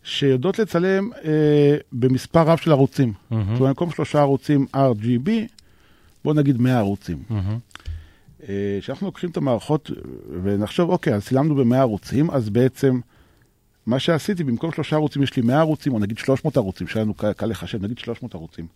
שיודעות 0.03 0.59
לצלם 0.59 1.09
אה, 1.25 1.77
במספר 1.93 2.41
רב 2.41 2.57
של 2.57 2.71
ערוצים. 2.71 3.13
מהמם, 3.31 3.45
כלומר, 3.45 3.67
במקום 3.67 3.91
שלושה 3.91 4.19
ערוצים 4.19 4.65
RGB, 4.75 5.29
בואו 6.23 6.35
נגיד 6.35 6.61
100 6.61 6.77
ערוצים. 6.77 7.17
אה, 7.31 7.37
כשאנחנו 8.81 9.07
לוקחים 9.07 9.29
את 9.29 9.37
המערכות 9.37 9.91
ונחשוב, 10.43 10.89
אוקיי, 10.89 11.13
אז 11.15 11.25
צילמנו 11.25 11.55
ב-100 11.55 11.75
ערוצים, 11.75 12.31
אז 12.31 12.49
בעצם 12.49 12.99
מה 13.85 13.99
שעשיתי, 13.99 14.43
במקום 14.43 14.71
שלושה 14.71 14.95
ערוצים 14.95 15.23
יש 15.23 15.35
לי 15.35 15.41
100 15.41 15.59
ערוצים, 15.59 15.93
או 15.93 15.99
נגיד 15.99 16.17
300 16.17 16.57
ערוצים, 16.57 16.87
שהיה 16.87 17.03
לנו 17.03 17.13
קל, 17.13 17.45
לחשב, 17.45 17.83
נגיד 17.83 17.97
300 17.97 18.35
ערוצים. 18.35 18.67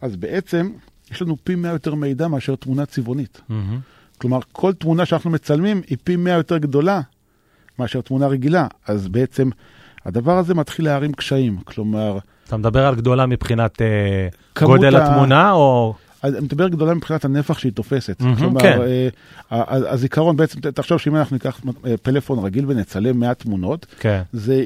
אז 0.00 0.16
בעצם 0.16 0.70
יש 1.10 1.22
לנו 1.22 1.36
פי 1.44 1.54
100 1.54 1.72
יותר 1.72 1.94
מידע 1.94 2.28
מאשר 2.28 2.54
תמונה 2.56 2.86
צבעונית. 2.86 3.40
מהמם. 3.48 3.78
כלומר, 4.18 4.38
כל 4.52 4.72
תמונה 4.72 5.06
שאנחנו 5.06 5.30
מצלמים 5.30 5.82
היא 5.86 5.98
פי 6.04 6.16
100 6.16 6.34
יותר 6.34 6.58
גדולה 6.58 7.00
מאשר 7.78 8.00
תמונה 8.00 8.26
רגילה. 8.26 8.66
אז 8.86 9.08
בעצם 9.08 9.50
הדבר 10.04 10.38
הזה 10.38 10.54
מתחיל 10.54 10.84
להערים 10.84 11.12
קשיים. 11.12 11.58
כלומר, 11.64 12.18
אתה 12.48 12.56
מדבר 12.56 12.86
על 12.86 12.94
גדולה 12.94 13.26
מבחינת 13.26 13.78
uh, 14.58 14.64
גודל 14.64 14.96
ה- 14.96 15.06
התמונה, 15.12 15.52
או... 15.52 15.94
אני 16.34 16.40
מדבר 16.40 16.68
גדולה 16.68 16.94
מבחינת 16.94 17.24
הנפח 17.24 17.58
שהיא 17.58 17.72
תופסת. 17.72 18.20
מהמם, 18.20 18.36
כלומר, 18.36 18.60
כן. 18.60 18.78
אה, 19.52 19.62
הזיכרון 19.68 20.36
בעצם, 20.36 20.60
תחשוב 20.60 20.98
שאם 20.98 21.16
אנחנו 21.16 21.34
ניקח 21.34 21.60
אה, 21.86 21.96
פלאפון 21.96 22.44
רגיל 22.44 22.64
ונצלם 22.68 23.20
100 23.20 23.34
תמונות, 23.34 23.86
כן. 24.00 24.22
זה 24.32 24.64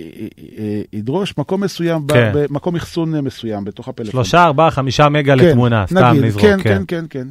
אה, 0.58 0.82
ידרוש 0.92 1.34
מקום 1.38 1.60
מסוים, 1.60 2.06
כן. 2.08 2.30
במקום 2.34 2.76
אחסון 2.76 3.20
מסוים 3.20 3.64
בתוך 3.64 3.88
הפלאפון. 3.88 4.12
שלושה, 4.12 4.44
ארבעה, 4.44 4.70
חמישה 4.70 5.08
מגה 5.08 5.36
כן, 5.36 5.44
לתמונה, 5.44 5.84
סתם 5.86 5.98
נגיד, 5.98 6.22
לזרוק. 6.22 6.42
כן, 6.44 6.58
כן, 6.62 6.82
כן, 6.88 7.04
כן. 7.10 7.28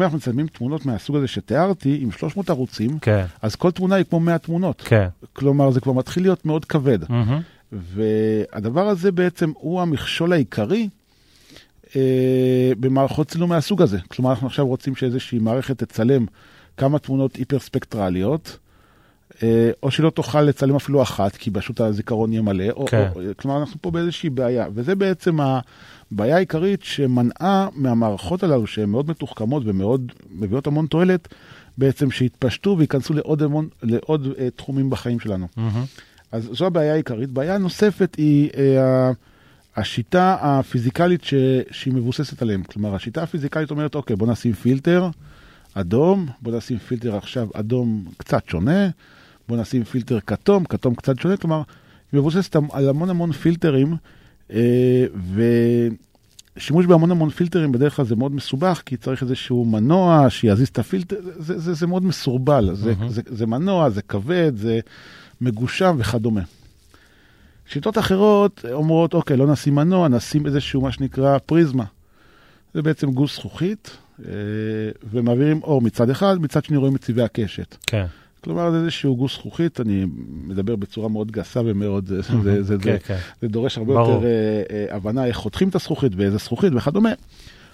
אם 0.00 0.04
אנחנו 0.04 0.18
מצלמים 0.18 0.46
תמונות 0.46 0.86
מהסוג 0.86 1.16
הזה 1.16 1.28
שתיארתי, 1.28 1.98
עם 2.02 2.10
300 2.10 2.50
ערוצים, 2.50 2.98
כן, 2.98 3.24
אז 3.42 3.56
כל 3.56 3.70
תמונה 3.70 3.94
היא 3.94 4.04
כמו 4.10 4.20
100 4.20 4.38
תמונות. 4.38 4.82
כן. 4.86 5.06
כלומר, 5.32 5.70
זה 5.70 5.80
כבר 5.80 5.92
מתחיל 5.92 6.22
להיות 6.22 6.46
מאוד 6.46 6.64
כבד. 6.64 6.98
מהמם. 7.08 7.40
והדבר 7.72 8.88
הזה 8.88 9.12
בעצם 9.12 9.52
הוא 9.54 9.80
המכשול 9.80 10.32
העיקרי 10.32 10.88
אה, 11.96 12.72
במערכות 12.80 13.28
צילום 13.28 13.50
מהסוג 13.50 13.82
הזה. 13.82 13.98
כלומר, 14.08 14.30
אנחנו 14.30 14.46
עכשיו 14.46 14.66
רוצים 14.66 14.96
שאיזושהי 14.96 15.38
מערכת 15.38 15.78
תצלם 15.82 16.26
כמה 16.76 16.98
תמונות 16.98 17.36
היפר-ספקטרליות, 17.36 18.58
אה, 19.42 19.70
או 19.82 19.90
שלא 19.90 20.10
תוכל 20.10 20.42
לצלם 20.42 20.76
אפילו 20.76 21.02
אחת, 21.02 21.36
כי 21.36 21.50
פשוט 21.50 21.80
הזיכרון 21.80 22.32
יהיה 22.32 22.42
מלא. 22.42 22.70
או, 22.70 22.86
כן. 22.86 23.08
או, 23.14 23.20
כלומר, 23.36 23.60
אנחנו 23.60 23.82
פה 23.82 23.90
באיזושהי 23.90 24.30
בעיה, 24.30 24.66
וזה 24.74 24.94
בעצם 24.94 25.38
הבעיה 25.40 26.36
העיקרית 26.36 26.82
שמנעה 26.82 27.68
מהמערכות 27.74 28.42
הללו, 28.42 28.66
שהן 28.66 28.88
מאוד 28.88 29.10
מתוחכמות 29.10 29.62
ומאוד 29.66 30.12
מביאות 30.30 30.66
המון 30.66 30.86
תועלת, 30.86 31.28
בעצם 31.78 32.10
שיתפשטו 32.10 32.76
וייכנסו 32.78 33.14
לעוד, 33.14 33.42
המון, 33.42 33.68
לעוד 33.82 34.28
אה, 34.38 34.50
תחומים 34.50 34.90
בחיים 34.90 35.20
שלנו. 35.20 35.46
מהמם. 35.56 35.84
אז 36.32 36.50
זו 36.52 36.66
הבעיה 36.66 36.92
העיקרית. 36.92 37.30
בעיה 37.30 37.58
נוספת 37.58 38.14
היא 38.14 38.50
אה, 38.56 39.10
השיטה 39.76 40.36
הפיזיקלית 40.40 41.24
ש, 41.24 41.34
שהיא 41.70 41.94
מבוססת 41.94 42.42
עליהם. 42.42 42.62
כלומר, 42.62 42.94
השיטה 42.94 43.22
הפיזיקלית 43.22 43.70
אומרת, 43.70 43.94
אוקיי, 43.94 44.16
בוא 44.16 44.26
נשים 44.26 44.52
פילטר 44.52 45.08
אדום, 45.74 46.26
בוא 46.42 46.56
נשים 46.56 46.78
פילטר 46.78 47.16
עכשיו 47.16 47.48
אדום 47.54 48.04
קצת 48.16 48.48
שונה, 48.48 48.88
בוא 49.48 49.56
נשים 49.56 49.84
פילטר 49.84 50.18
כתום, 50.20 50.64
כתום 50.64 50.94
קצת 50.94 51.18
שונה. 51.18 51.36
כלומר, 51.36 51.62
היא 52.12 52.20
מבוססת 52.20 52.56
על 52.72 52.88
המון 52.88 53.10
המון 53.10 53.32
פילטרים, 53.32 53.96
אה, 54.52 55.06
ושימוש 56.56 56.86
בהמון 56.86 57.10
המון 57.10 57.30
פילטרים 57.30 57.72
בדרך 57.72 57.96
כלל 57.96 58.04
זה 58.04 58.16
מאוד 58.16 58.34
מסובך, 58.34 58.82
כי 58.86 58.96
צריך 58.96 59.22
איזשהו 59.22 59.64
מנוע 59.64 60.26
שיזיז 60.30 60.68
את 60.68 60.78
הפילטר, 60.78 61.16
זה, 61.22 61.58
זה, 61.58 61.74
זה 61.74 61.86
מאוד 61.86 62.04
מסורבל. 62.04 62.70
זה, 62.74 62.94
מהמם. 62.94 63.08
זה, 63.08 63.22
זה 63.26 63.46
מנוע, 63.46 63.90
זה 63.90 64.02
כבד, 64.02 64.52
זה... 64.56 64.80
מגושם 65.40 65.96
וכדומה. 65.98 66.40
שיטות 67.72 67.98
אחרות 67.98 68.64
אומרות, 68.72 69.14
אוקיי, 69.14 69.36
לא 69.36 69.46
נשים 69.46 69.74
מנוע, 69.74 70.08
נשים 70.08 70.46
איזשהו 70.46 70.80
מה 70.80 70.92
שנקרא 70.92 71.38
פריזמה. 71.38 71.84
זה 72.74 72.82
בעצם 72.82 73.10
גוש 73.10 73.36
זכוכית, 73.36 73.96
אה, 74.24 74.32
ומעבירים 75.10 75.62
אור 75.62 75.82
מצד 75.82 76.10
אחד, 76.10 76.36
מצד 76.40 76.64
שני 76.64 76.76
רואים 76.76 76.96
את 76.96 77.00
צבעי 77.00 77.24
הקשת. 77.24 77.76
כן. 77.86 78.06
כלומר, 78.44 78.70
זה 78.70 78.76
איזשהו 78.76 79.16
גוש 79.16 79.34
זכוכית, 79.34 79.80
אני 79.80 80.06
מדבר 80.28 80.76
בצורה 80.76 81.08
מאוד 81.08 81.30
גסה 81.32 81.60
ומאוד, 81.64 82.06
זה, 82.06 82.22
זה, 82.22 82.62
זה, 82.62 82.76
כן, 82.78 82.92
זה, 82.92 82.98
כן. 82.98 83.18
זה 83.42 83.48
דורש 83.48 83.78
הרבה 83.78 83.94
ברור. 83.94 84.10
יותר 84.10 84.26
אה, 84.26 84.62
אה, 84.70 84.96
הבנה 84.96 85.26
איך 85.26 85.36
חותכים 85.36 85.68
את 85.68 85.74
הזכוכית 85.74 86.12
ואיזה 86.16 86.36
זכוכית 86.36 86.72
וכדומה, 86.76 87.12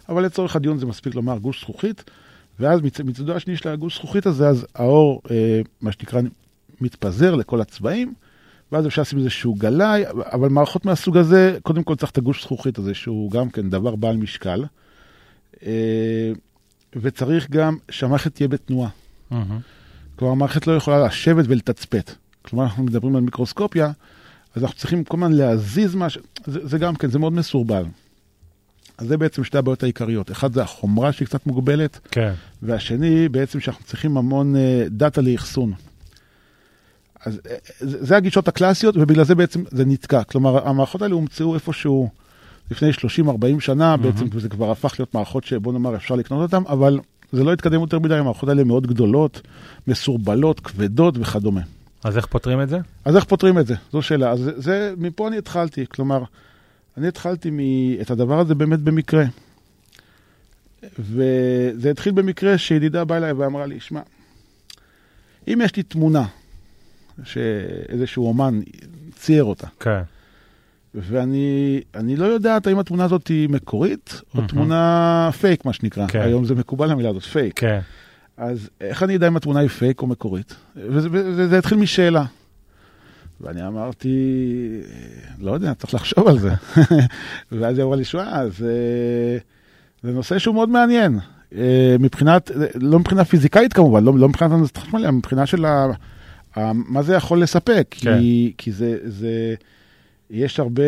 אבל 0.09 0.25
לצורך 0.25 0.57
הדיון 0.57 0.79
זה 0.79 0.87
מספיק 0.87 1.15
לומר 1.15 1.39
גוש 1.39 1.61
זכוכית, 1.61 2.05
ואז 2.61 2.81
מצ, 2.81 3.01
מצדו 3.01 3.33
השני 3.33 3.57
של 3.57 3.69
הגוש 3.69 3.95
זכוכית 3.95 4.27
הזה, 4.27 4.49
אז 4.49 4.67
האור, 4.75 5.23
אה, 5.31 5.61
מה 5.81 5.93
שנקרא, 5.93 6.21
מתפזר 6.81 7.35
לכל 7.35 7.61
הצבעים, 7.61 8.15
ואז 8.73 8.87
אפשר 8.87 9.03
לשים 9.03 9.19
איזשהו 9.19 9.55
גלאי, 9.55 10.05
אבל 10.33 10.49
מערכות 10.49 10.85
מהסוג 10.85 11.17
הזה, 11.17 11.59
קודם 11.63 11.83
כל 11.83 11.95
צריך 11.95 12.11
את 12.11 12.19
הגוש 12.19 12.43
זכוכית 12.43 12.79
הזה, 12.79 12.95
שהוא 12.95 13.31
גם 13.31 13.51
כן 13.51 13.71
דבר 13.71 13.97
בעל 13.97 14.17
משקל, 14.17 14.65
אה, 15.67 16.33
וצריך 16.97 17.51
גם 17.51 17.77
שהמערכת 17.91 18.35
תהיה 18.35 18.49
בתנועה. 18.49 18.89
כלומר, 20.17 20.33
המערכת 20.33 20.67
לא 20.67 20.73
יכולה 20.73 21.07
לשבת 21.07 21.45
ולתצפת. 21.49 22.15
כלומר, 22.43 22.65
אנחנו 22.65 22.83
מדברים 22.83 23.17
על 23.17 23.23
מיקרוסקופיה, 23.23 23.93
אז 24.55 24.63
אנחנו 24.63 24.77
צריכים 24.77 25.05
כל 25.05 25.17
הזמן 25.17 25.33
להזיז 25.33 25.95
משהו, 25.95 26.23
זה, 26.47 26.67
זה 26.67 26.79
גם 26.79 26.97
כן, 26.97 27.11
זה 27.11 27.19
מאוד 27.19 27.33
מסורבל. 27.33 27.85
אז 28.99 29.07
זה 29.07 29.17
בעצם 29.17 29.45
שתי 29.45 29.59
הבעיות 29.59 29.83
העיקריות. 29.83 30.31
אחד 30.31 30.53
זה 30.53 30.63
החומרה 30.63 31.13
שהיא 31.13 31.27
קצת 31.27 31.47
מוגבלת, 31.47 32.01
כן. 32.11 32.33
והשני 32.63 33.29
בעצם 33.29 33.61
שאנחנו 33.61 33.85
צריכים 33.85 34.17
המון 34.17 34.57
אה, 34.57 34.85
דאטה 34.91 35.21
לאחסון. 35.21 35.73
אז 37.27 37.41
אה, 37.51 37.57
זה, 37.81 38.05
זה 38.05 38.17
הגישות 38.17 38.49
הקלאסיות, 38.49 38.97
ובגלל 38.97 39.25
זה 39.25 39.35
בעצם 39.35 39.63
זה 39.71 39.85
נתקע. 39.85 40.25
כלומר, 40.25 40.69
המערכות 40.69 41.03
האלה 41.03 41.15
הומצאו 41.15 41.55
איפשהו 41.55 42.09
לפני 42.71 42.91
30-40 42.91 43.61
שנה, 43.61 43.95
mm-hmm. 43.95 43.97
בעצם 43.97 44.39
זה 44.39 44.49
כבר 44.49 44.71
הפך 44.71 44.95
להיות 44.99 45.15
מערכות 45.15 45.45
שבוא 45.45 45.73
נאמר 45.73 45.97
אפשר 45.97 46.15
לקנות 46.15 46.43
אותן, 46.43 46.67
אבל 46.69 47.01
זה 47.33 47.45
לא 47.45 47.53
התקדם 47.53 47.81
יותר 47.81 47.99
מדי, 47.99 48.15
המערכות 48.15 48.49
האלה 48.49 48.65
מאוד 48.65 48.87
גדולות, 48.87 49.41
מסורבלות, 49.87 50.61
כבדות 50.61 51.15
וכדומה. 51.19 51.61
אז 52.05 52.17
איך 52.17 52.27
פותרים 52.27 52.61
את 52.61 52.69
זה? 52.69 52.79
אז 53.05 53.17
איך 53.17 53.25
פותרים 53.25 53.59
את 53.59 53.67
זה? 53.67 53.75
זו 53.93 54.03
שאלה. 54.03 54.31
אז 54.31 54.41
זה, 54.41 54.61
זה 54.61 54.95
מפה 54.97 55.29
אני 55.29 55.39
התחלתי, 55.39 55.87
כלומר, 55.87 56.23
אני 56.97 57.09
התחלתי 57.09 57.51
מ, 57.53 57.59
את 58.01 58.11
הדבר 58.11 58.41
הזה 58.41 58.55
באמת 58.55 58.81
במקרה. 58.81 59.25
וזה 60.99 61.91
התחיל 61.91 62.13
במקרה 62.13 62.59
שידידה 62.59 63.05
באה 63.05 63.19
אליי 63.19 63.33
ואמרה 63.33 63.67
לי, 63.67 63.81
שמע, 63.81 64.01
אם 65.49 65.61
יש 65.65 65.77
לי 65.77 65.83
תמונה 65.83 66.25
שאיזשהו 67.25 68.27
אומן 68.27 68.61
צייר 69.17 69.45
אותה, 69.45 69.67
כן. 69.81 70.03
ואני 70.95 71.81
אני 71.95 72.17
לא 72.17 72.25
יודעת 72.25 72.67
האם 72.67 72.79
התמונה 72.79 73.05
הזאת 73.05 73.29
היא 73.29 73.49
מקורית, 73.49 74.21
או 74.35 74.41
תמונה 74.47 75.31
פייק, 75.41 75.65
מה 75.65 75.73
שנקרא. 75.73 76.07
כן. 76.07 76.21
היום 76.21 76.45
זה 76.45 76.55
מקובל 76.55 76.91
המילה 76.91 77.11
הזאת, 77.11 77.23
פייק. 77.23 77.61
כן. 77.61 77.81
אז 78.37 78.71
איך 78.81 79.03
אני 79.03 79.17
אדע 79.17 79.29
אם 79.29 79.37
התמונה 79.37 79.61
היא 79.61 79.69
פייק 79.69 80.03
או 80.03 80.07
מקורית? 80.07 80.55
וזה, 80.77 81.09
וזה 81.13 81.49
זה 81.49 81.59
התחיל 81.59 81.79
משאלה. 81.79 82.25
ואני 83.41 83.67
אמרתי, 83.67 84.17
לא 85.39 85.53
יודע, 85.53 85.75
צריך 85.75 85.95
לחשוב 85.95 86.29
על 86.29 86.39
זה. 86.39 86.51
ואז 87.53 87.79
היא 87.79 87.85
אמרה 87.85 87.97
לי, 87.97 88.05
שמע, 88.05 88.49
זה, 88.49 89.39
זה 90.03 90.13
נושא 90.13 90.39
שהוא 90.39 90.55
מאוד 90.55 90.69
מעניין. 90.69 91.19
אה, 91.55 91.97
מבחינת, 91.99 92.51
לא 92.75 92.99
מבחינה 92.99 93.25
פיזיקאית 93.25 93.73
כמובן, 93.73 94.05
לא, 94.05 94.19
לא 94.19 94.29
מבחינת 94.29 94.53
הנדסת 94.53 94.77
חשמל, 94.77 95.01
אלא 95.01 95.11
מבחינה 95.11 95.47
של 95.47 95.65
מה 96.73 97.03
זה 97.03 97.15
יכול 97.15 97.43
לספק. 97.43 97.87
כן. 97.91 98.19
כי, 98.19 98.53
כי 98.59 98.73
זה, 98.73 98.99
זה, 99.05 99.55
יש 100.31 100.61
הרבה, 100.61 100.83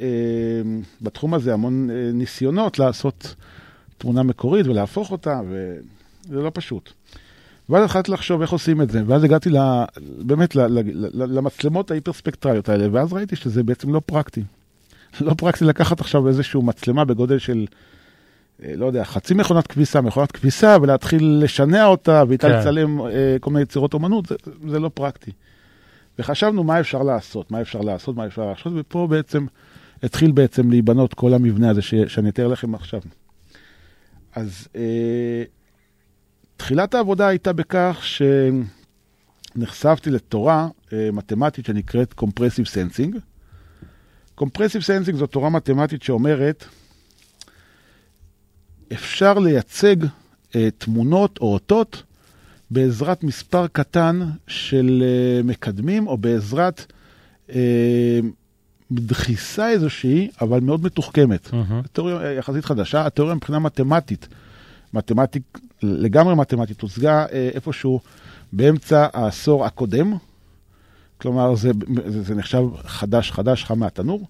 אה, 0.00 0.80
בתחום 1.02 1.34
הזה 1.34 1.52
המון 1.52 1.90
אה, 1.90 2.10
ניסיונות 2.12 2.78
לעשות 2.78 3.34
תמונה 3.98 4.22
מקורית 4.22 4.66
ולהפוך 4.66 5.10
אותה, 5.10 5.40
וזה 5.48 6.40
לא 6.40 6.50
פשוט. 6.54 6.92
ואז 7.68 7.84
התחלתי 7.84 8.12
לחשוב 8.12 8.40
איך 8.40 8.50
עושים 8.50 8.82
את 8.82 8.90
זה, 8.90 9.02
ואז 9.06 9.24
הגעתי 9.24 9.50
ל, 9.50 9.58
באמת 10.18 10.56
ל, 10.56 10.66
ל, 10.66 10.80
ל, 10.92 11.38
למצלמות 11.38 11.90
ההיפרספקטרליות 11.90 12.68
האלה, 12.68 12.88
ואז 12.92 13.12
ראיתי 13.12 13.36
שזה 13.36 13.62
בעצם 13.62 13.94
לא 13.94 14.00
פרקטי. 14.06 14.42
לא 15.20 15.34
פרקטי 15.34 15.64
לקחת 15.64 16.00
עכשיו 16.00 16.28
איזושהי 16.28 16.60
מצלמה 16.62 17.04
בגודל 17.04 17.38
של, 17.38 17.66
לא 18.60 18.86
יודע, 18.86 19.04
חצי 19.04 19.34
מכונת 19.34 19.66
כביסה, 19.66 20.00
מכונת 20.00 20.32
כביסה, 20.32 20.76
ולהתחיל 20.82 21.40
לשנע 21.42 21.86
אותה, 21.86 22.22
ואיתה 22.28 22.48
כן. 22.48 22.58
לצלם 22.58 23.00
אה, 23.00 23.36
כל 23.40 23.50
מיני 23.50 23.62
יצירות 23.62 23.94
אומנות, 23.94 24.26
זה, 24.26 24.34
זה 24.68 24.78
לא 24.78 24.90
פרקטי. 24.94 25.30
וחשבנו 26.18 26.64
מה 26.64 26.80
אפשר 26.80 27.02
לעשות, 27.02 27.50
מה 27.50 27.60
אפשר 27.60 27.80
לעשות, 27.80 28.16
מה 28.16 28.26
אפשר 28.26 28.46
לעשות, 28.46 28.72
ופה 28.76 29.06
בעצם 29.10 29.46
התחיל 30.02 30.32
בעצם 30.32 30.70
להיבנות 30.70 31.14
כל 31.14 31.34
המבנה 31.34 31.70
הזה 31.70 31.82
ש, 31.82 31.94
שאני 31.94 32.28
אתאר 32.28 32.48
לכם 32.48 32.74
עכשיו. 32.74 33.00
אז 34.34 34.68
אה, 34.76 35.42
תחילת 36.56 36.94
העבודה 36.94 37.26
הייתה 37.26 37.52
בכך 37.52 38.04
שנחשפתי 39.54 40.10
לתורה 40.10 40.68
אה, 40.92 41.08
מתמטית 41.12 41.66
שנקראת 41.66 42.14
Compressive 42.20 42.68
Sensing. 42.74 43.16
Compressive 44.40 44.82
Sensing 44.82 45.16
זו 45.16 45.26
תורה 45.26 45.50
מתמטית 45.50 46.02
שאומרת, 46.02 46.64
אפשר 48.92 49.38
לייצג 49.38 49.96
אה, 50.56 50.68
תמונות 50.78 51.38
או 51.40 51.52
אותות 51.52 52.02
בעזרת 52.70 53.24
מספר 53.24 53.66
קטן 53.66 54.30
של 54.46 55.02
אה, 55.06 55.42
מקדמים, 55.42 56.06
או 56.06 56.18
בעזרת 56.18 56.92
אה, 57.50 58.20
דחיסה 58.92 59.70
איזושהי, 59.70 60.30
אבל 60.40 60.60
מאוד 60.60 60.84
מתוחכמת. 60.84 61.52
מהמם. 61.52 61.82
תיאוריה 61.92 62.32
יחסית 62.32 62.64
חדשה, 62.64 63.06
התיאוריה 63.06 63.34
מבחינה 63.34 63.58
מתמטית, 63.58 64.28
מתמטית, 64.94 65.58
לגמרי 65.82 66.34
מתמטית, 66.34 66.80
הוצגה 66.80 67.26
אה, 67.32 67.50
איפשהו 67.54 68.00
באמצע 68.52 69.06
העשור 69.12 69.66
הקודם, 69.66 70.14
כלומר 71.20 71.54
זה, 71.54 71.70
זה, 72.06 72.22
זה 72.22 72.34
נחשב 72.34 72.62
חדש 72.84 73.30
חדש, 73.32 73.64
חם 73.64 73.78
מהתנור, 73.78 74.26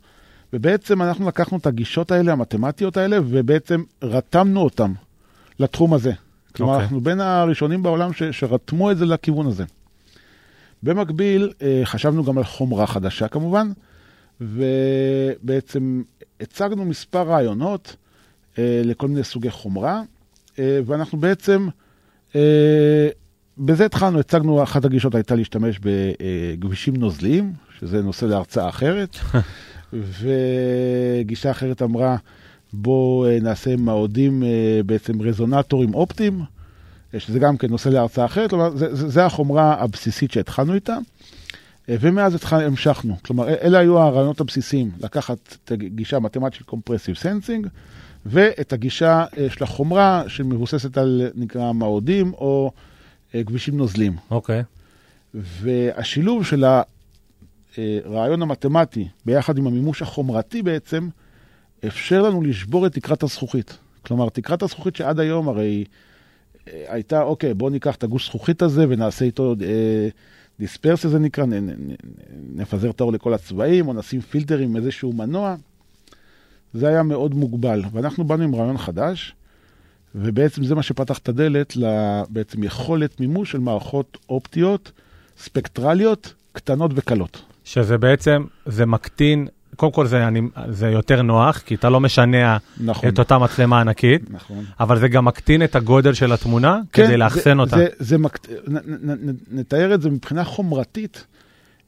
ובעצם 0.57 1.03
אנחנו 1.03 1.29
לקחנו 1.29 1.59
את 1.59 1.67
הגישות 1.67 2.11
האלה, 2.11 2.33
המתמטיות 2.33 2.97
האלה, 2.97 3.19
ובעצם 3.29 3.83
רתמנו 4.03 4.61
אותם 4.61 4.93
לתחום 5.59 5.95
הזה. 5.95 6.13
כלומר, 6.55 6.73
אוקיי. 6.73 6.85
אנחנו 6.85 7.01
בין 7.01 7.21
הראשונים 7.21 7.83
בעולם 7.83 8.13
ש, 8.13 8.23
שרתמו 8.23 8.91
את 8.91 8.99
זה 8.99 9.07
לכיוון 9.07 9.47
הזה. 9.47 9.65
במקביל, 10.83 11.53
אה, 11.63 11.81
חשבנו 11.85 12.25
גם 12.25 12.39
על 12.39 12.45
חומרה 12.45 12.87
חדשה 12.87 13.29
כמובן, 13.29 13.73
ובעצם 14.41 16.03
הצגנו 16.41 16.85
מספר 16.85 17.23
רעיונות 17.23 17.97
אה, 18.59 18.83
לכל 18.85 19.09
מיני 19.09 19.25
סוגי 19.25 19.51
חומרה, 19.51 20.03
אה, 20.59 20.81
ואנחנו 20.87 21.19
בעצם, 21.19 21.69
בזה 23.59 23.87
התחלנו, 23.87 24.21
הצגנו, 24.21 24.63
אחת 24.63 24.85
הגישות 24.85 25.15
הייתה 25.15 25.35
להשתמש 25.35 25.81
בכבישים 26.59 26.97
נוזליים, 26.97 27.53
שזה 27.79 28.03
נושא 28.03 28.25
להרצאה 28.25 28.69
אחרת, 28.69 29.17
וגישה 30.03 31.51
אחרת 31.51 31.83
אמרה, 31.83 32.17
בואו 32.73 33.27
אה, 33.27 33.39
נעשה 33.43 33.77
מעודים, 33.77 34.43
אה, 34.43 34.49
בעצם 34.87 35.23
רזונטורים 35.23 35.95
אופטיים, 35.95 36.41
אה, 37.15 37.21
שזה 37.21 37.39
גם 37.39 37.57
כן 37.57 37.71
נושא 37.71 37.89
להרצאה 37.89 38.25
אחרת, 38.25 38.51
כלומר, 38.51 38.71
זה 38.93 39.27
החומרה 39.27 39.83
הבסיסית 39.83 40.31
שהתחלנו 40.31 40.75
איתה. 40.75 40.97
ומאז 41.89 42.35
התחל, 42.35 42.65
המשכנו. 42.65 43.17
כלומר, 43.23 43.49
אל- 43.49 43.55
אלה 43.63 43.79
היו 43.79 43.99
הרעיונות 43.99 44.41
הבסיסיים, 44.41 44.91
לקחת 45.01 45.57
את 45.65 45.73
הגישה 45.73 46.17
המתמטית 46.17 46.55
של 46.59 46.65
Compressive 46.69 47.23
Sensing, 47.23 47.69
ואת 48.27 48.73
הגישה 48.73 49.25
של 49.49 49.65
החומרה 49.65 50.23
שמבוססת 50.29 50.99
על, 50.99 51.31
נקרא, 51.35 51.73
מעודים 51.73 52.33
או 52.33 52.71
כבישים 53.47 53.77
נוזלים. 53.77 54.17
אוקיי. 54.31 54.63
והשילוב 55.35 56.45
של 56.45 56.65
הרעיון 58.05 58.43
המתמטי 58.43 59.09
ביחד 59.25 59.59
עם 59.59 59.67
המימוש 59.67 60.03
החומרתי 60.03 60.63
בעצם, 60.63 61.09
אפשר 61.87 62.23
לנו 62.23 62.43
לשבור 62.43 62.87
את 62.87 62.93
תקרת 62.93 63.23
הזכוכית. 63.23 63.79
כלומר, 64.03 64.29
תקרת 64.29 64.63
הזכוכית 64.63 64.97
שעד 64.97 65.21
היום 65.21 65.49
הרי 65.49 65.85
אה, 66.69 66.85
הייתה, 66.89 67.23
אוקיי, 67.23 67.55
בואו 67.55 67.71
ניקח 67.71 67.95
את 67.95 68.05
הגוש 68.05 68.27
זכוכית 68.27 68.63
הזה 68.63 68.87
ונעשה 68.89 69.25
איתו 69.25 69.55
אה, 69.63 70.09
דיספרסיה 70.59 71.11
זה 71.11 71.19
נקרא, 71.19 71.45
נ, 71.45 71.55
נ, 71.55 71.71
נ, 71.71 71.95
נפזר 72.55 72.91
את 72.91 73.01
האור 73.01 73.13
לכל 73.13 73.35
הצבעים, 73.35 73.89
או 73.89 73.93
נשים 73.93 74.21
פילטר 74.21 74.59
עם 74.59 74.77
איזשהו 74.77 75.13
מנוע. 75.13 75.57
זה 76.75 76.89
היה 76.89 77.03
מאוד 77.03 77.35
מוגבל. 77.35 77.83
ואנחנו 77.93 78.25
באנו 78.25 78.45
עם 78.45 78.55
רעיון 78.55 78.79
חדש, 78.79 79.35
ובעצם 80.15 80.65
זה 80.65 80.75
מה 80.75 80.83
שפתח 80.83 81.19
את 81.19 81.29
הדלת 81.29 81.77
לבעצם 81.77 82.65
יכולת 82.65 83.21
מימוש 83.21 83.51
של 83.51 83.59
מערכות 83.59 84.19
אופטיות, 84.29 84.93
ספקטרליות, 85.39 86.35
קטנות 86.53 86.91
וקלות. 86.95 87.43
שזה 87.67 87.99
בעצם, 87.99 88.45
זה 88.67 88.87
מקטין, 88.87 89.47
קודם 89.77 89.93
כל 89.93 90.07
זה, 90.07 90.29
אני, 90.29 90.41
זה 90.69 90.89
יותר 90.89 91.23
נוח, 91.23 91.59
כי 91.59 91.75
אתה 91.75 91.89
לא 91.89 92.01
משנע 92.01 92.57
נכון. 92.81 93.09
את 93.09 93.19
אותה 93.19 93.39
מצלמה 93.39 93.81
ענקית, 93.81 94.31
נכון. 94.31 94.65
אבל 94.81 94.99
זה 94.99 95.09
גם 95.09 95.25
מקטין 95.25 95.65
את 95.65 95.77
הגודל 95.77 96.13
של 96.13 96.33
התמונה 96.33 96.81
כן, 96.93 97.07
כדי 97.07 97.17
לאחסן 97.17 97.61
אותה. 97.61 97.77
זה, 97.77 97.87
זה 97.99 98.19
מקט... 98.19 98.49
נ, 98.69 98.77
נ, 98.77 99.11
נ, 99.11 99.35
נתאר 99.51 99.95
את 99.95 100.03
זה 100.03 100.11
מבחינה 100.11 100.45
חומרתית. 100.45 101.27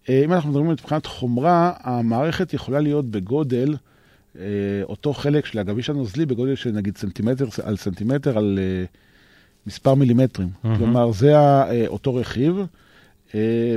אה, 0.09 0.25
אם 0.25 0.33
אנחנו 0.33 0.51
מדברים 0.51 0.71
מבחינת 0.71 1.07
חומרה, 1.07 1.73
המערכת 1.81 2.55
יכולה 2.55 2.81
להיות 2.81 3.11
בגודל, 3.11 3.77
אה, 4.39 4.45
אותו 4.83 5.13
חלק 5.13 5.47
של 5.47 5.59
הגביש 5.59 5.91
הנוזלי, 5.91 6.27
בגודל 6.27 6.55
של 6.55 6.71
נגיד 6.71 6.97
סנטימטר 6.97 7.47
על 7.63 7.77
סנטימטר 7.77 8.39
על 8.39 8.59
אה, 8.63 8.85
מספר 9.67 9.95
מילימטרים. 9.95 10.49
מהמם. 10.65 10.77
כלומר, 10.77 11.13
זה 11.13 11.35
אותו 11.87 12.15
רכיב, 12.15 12.63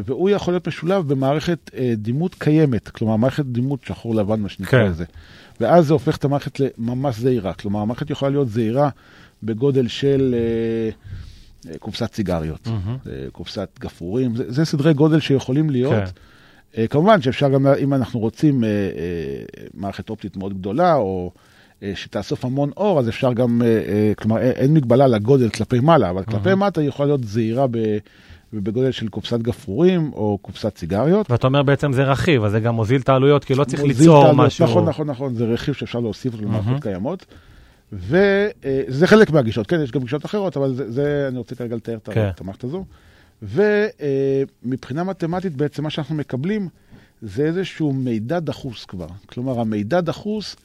והוא 0.05 0.29
יכול 0.29 0.53
להיות 0.53 0.67
משולב 0.67 1.07
במערכת 1.07 1.71
אה, 1.77 1.93
דימות 1.97 2.35
קיימת, 2.35 2.89
כלומר, 2.89 3.15
מערכת 3.15 3.45
דימות 3.45 3.79
שחור 3.85 4.15
לבן, 4.15 4.39
מה 4.39 4.49
שנקרא 4.49 4.79
כן. 4.83 4.89
לזה. 4.89 5.05
ואז 5.59 5.85
זה 5.87 5.93
הופך 5.93 6.17
את 6.17 6.25
המערכת 6.25 6.59
לממש 6.59 7.19
זעירה. 7.19 7.53
כלומר, 7.53 7.79
המערכת 7.79 8.09
יכולה 8.09 8.31
להיות 8.31 8.49
זעירה 8.49 8.89
בגודל 9.43 9.87
של 9.87 10.35
אה, 10.37 10.89
אה, 11.71 11.77
קופסת 11.77 12.13
סיגריות. 12.13 12.67
אה, 12.67 13.11
קופסת 13.31 13.69
גפרורים, 13.79 14.35
זה, 14.35 14.51
זה 14.51 14.65
סדרי 14.65 14.93
גודל 14.93 15.19
שיכולים 15.19 15.69
להיות. 15.69 15.93
כן. 15.93 16.81
אה, 16.81 16.87
כמובן 16.87 17.21
שאפשר 17.21 17.49
גם, 17.49 17.67
אם 17.67 17.93
אנחנו 17.93 18.19
רוצים 18.19 18.63
אה, 18.63 18.69
אה, 18.69 19.65
מערכת 19.73 20.09
אופטית 20.09 20.37
מאוד 20.37 20.53
גדולה, 20.53 20.95
או 20.95 21.31
אה, 21.83 21.91
שתאסוף 21.95 22.45
המון 22.45 22.71
אור, 22.77 22.99
אז 22.99 23.09
אפשר 23.09 23.33
גם, 23.33 23.61
אה, 23.61 23.67
אה, 23.67 24.11
כלומר, 24.17 24.37
אין- 24.41 24.73
מגבלה 24.73 25.07
לגודל 25.07 25.49
כלפי 25.49 25.79
מעלה, 25.79 26.09
אבל 26.09 26.23
כלפי 26.23 26.47
אהה. 26.49 26.55
מטה 26.55 26.81
היא 26.81 26.89
יכולה 26.89 27.07
להיות 27.07 27.23
זעירה 27.23 27.67
ב, 27.71 27.77
ובגודל 28.53 28.91
של 28.91 29.07
קופסת 29.07 29.39
גפרורים 29.39 30.11
או 30.13 30.37
קופסת 30.41 30.77
סיגריות. 30.77 31.31
ואתה 31.31 31.47
אומר 31.47 31.63
בעצם 31.63 31.93
זה 31.93 32.03
רכיב, 32.03 32.43
אז 32.43 32.51
זה 32.51 32.59
גם 32.59 32.75
מוזיל 32.75 33.01
את 33.01 33.09
העלויות, 33.09 33.43
כי 33.43 33.55
לא 33.55 33.63
צריך 33.63 33.83
ליצור 33.83 34.21
את 34.21 34.25
העלויות. 34.25 34.45
משהו. 34.45 34.65
נכון, 34.65 34.85
נכון, 34.85 35.07
נכון, 35.07 35.35
זה 35.35 35.45
רכיב 35.45 35.73
שאפשר 35.75 35.99
להוסיף 35.99 36.33
אותו 36.33 36.45
למערכות. 36.45 36.81
קיימות. 36.81 37.25
וזה 37.93 39.07
חלק 39.07 39.31
מהגישות, 39.31 39.67
כן, 39.67 39.81
יש 39.83 39.91
גם 39.91 40.01
גישות 40.01 40.25
אחרות, 40.25 40.57
אבל 40.57 40.73
זה, 40.73 40.91
זה 40.91 41.25
אני 41.27 41.37
רוצה 41.37 41.55
כרגע 41.55 41.75
לתאר 41.75 41.97
כן. 42.05 42.29
את 42.29 42.41
המערכת 42.41 42.63
הזו. 42.63 42.85
ומבחינה 43.41 45.03
מתמטית 45.03 45.55
בעצם 45.55 45.83
מה 45.83 45.89
שאנחנו 45.89 46.15
מקבלים 46.15 46.67
זה 47.21 47.43
איזשהו 47.43 47.93
מידע 47.93 48.39
דחוס 48.39 48.85
כבר. 48.85 49.07
כלומר, 49.25 49.59
המידע 49.59 50.01
דחוס 50.01 50.55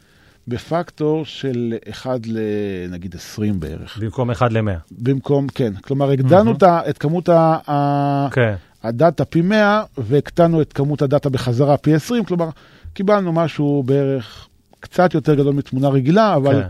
בפקטור 0.48 1.24
של 1.24 1.74
1 1.90 2.20
לנגיד 2.26 3.14
20 3.14 3.60
בערך. 3.60 3.98
במקום 4.02 4.30
1 4.30 4.52
ל-100. 4.52 4.70
במקום, 4.90 5.46
כן. 5.48 5.72
כלומר, 5.80 6.10
הגדלנו 6.10 6.54
ה- 6.62 6.90
את 6.90 6.98
כמות 6.98 7.28
ה- 7.28 8.28
כן, 8.32 8.54
הדאטה 8.82 9.24
פי 9.24 9.40
100 9.40 9.82
והקטנו 9.98 10.62
את 10.62 10.72
כמות 10.72 11.02
הדאטה 11.02 11.28
בחזרה 11.28 11.76
פי 11.76 11.94
20, 11.94 12.24
כלומר, 12.24 12.48
קיבלנו 12.94 13.32
משהו 13.32 13.82
בערך 13.86 14.48
קצת 14.80 15.14
יותר 15.14 15.34
גדול 15.34 15.54
מתמונה 15.54 15.88
רגילה, 15.88 16.34
אבל 16.34 16.62
כן. 16.62 16.68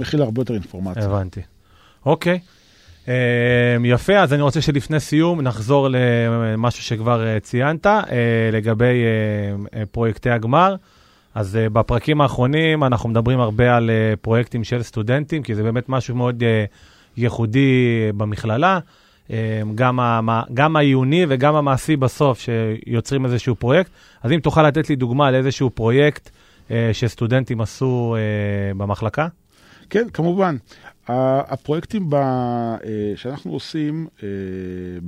מכיל 0.00 0.22
הרבה 0.22 0.40
יותר 0.40 0.54
אינפורמציה. 0.54 1.04
הבנתי. 1.04 1.40
אוקיי. 2.06 2.38
אמ, 3.08 3.12
יפה, 3.84 4.18
אז 4.18 4.32
אני 4.32 4.42
רוצה 4.42 4.60
שלפני 4.60 5.00
סיום 5.00 5.40
נחזור 5.40 5.88
למשהו 5.90 6.82
שכבר 6.82 7.26
אה, 7.26 7.40
ציינת, 7.40 7.86
אה, 7.86 8.02
לגבי 8.52 9.02
אה, 9.74 9.86
פרויקטי 9.86 10.30
הגמר. 10.30 10.74
אז 11.38 11.56
אה, 11.56 11.68
בפרקים 11.68 12.20
האחרונים 12.20 12.84
אנחנו 12.84 13.08
מדברים 13.08 13.40
הרבה 13.40 13.76
על 13.76 13.90
אה, 13.90 14.14
פרויקטים 14.20 14.64
של 14.64 14.82
סטודנטים, 14.82 15.42
כי 15.42 15.54
זה 15.54 15.62
באמת 15.62 15.88
משהו 15.88 16.16
מאוד 16.16 16.42
אה, 16.42 16.64
ייחודי 17.16 17.84
במכללה. 18.16 18.78
אה, 19.30 19.36
גם, 19.74 20.00
המ- 20.00 20.54
גם 20.54 20.76
העיוני 20.76 21.24
וגם 21.28 21.54
המעשי 21.54 21.96
בסוף, 21.96 22.40
שיוצרים 22.40 23.24
איזשהו 23.24 23.54
פרויקט. 23.54 23.90
אז 24.22 24.32
אם 24.32 24.40
תוכל 24.40 24.62
לתת 24.68 24.90
לי 24.90 24.96
דוגמה 24.96 25.30
לאיזשהו 25.30 25.70
פרויקט 25.70 26.30
אה, 26.70 26.90
שסטודנטים 26.92 27.60
עשו 27.60 28.16
אה, 28.18 28.74
במחלקה? 28.74 29.28
כן, 29.90 30.06
כמובן. 30.12 30.56
הפרויקטים 31.08 32.10
ב, 32.10 32.16
שאנחנו 33.16 33.52
עושים 33.52 34.06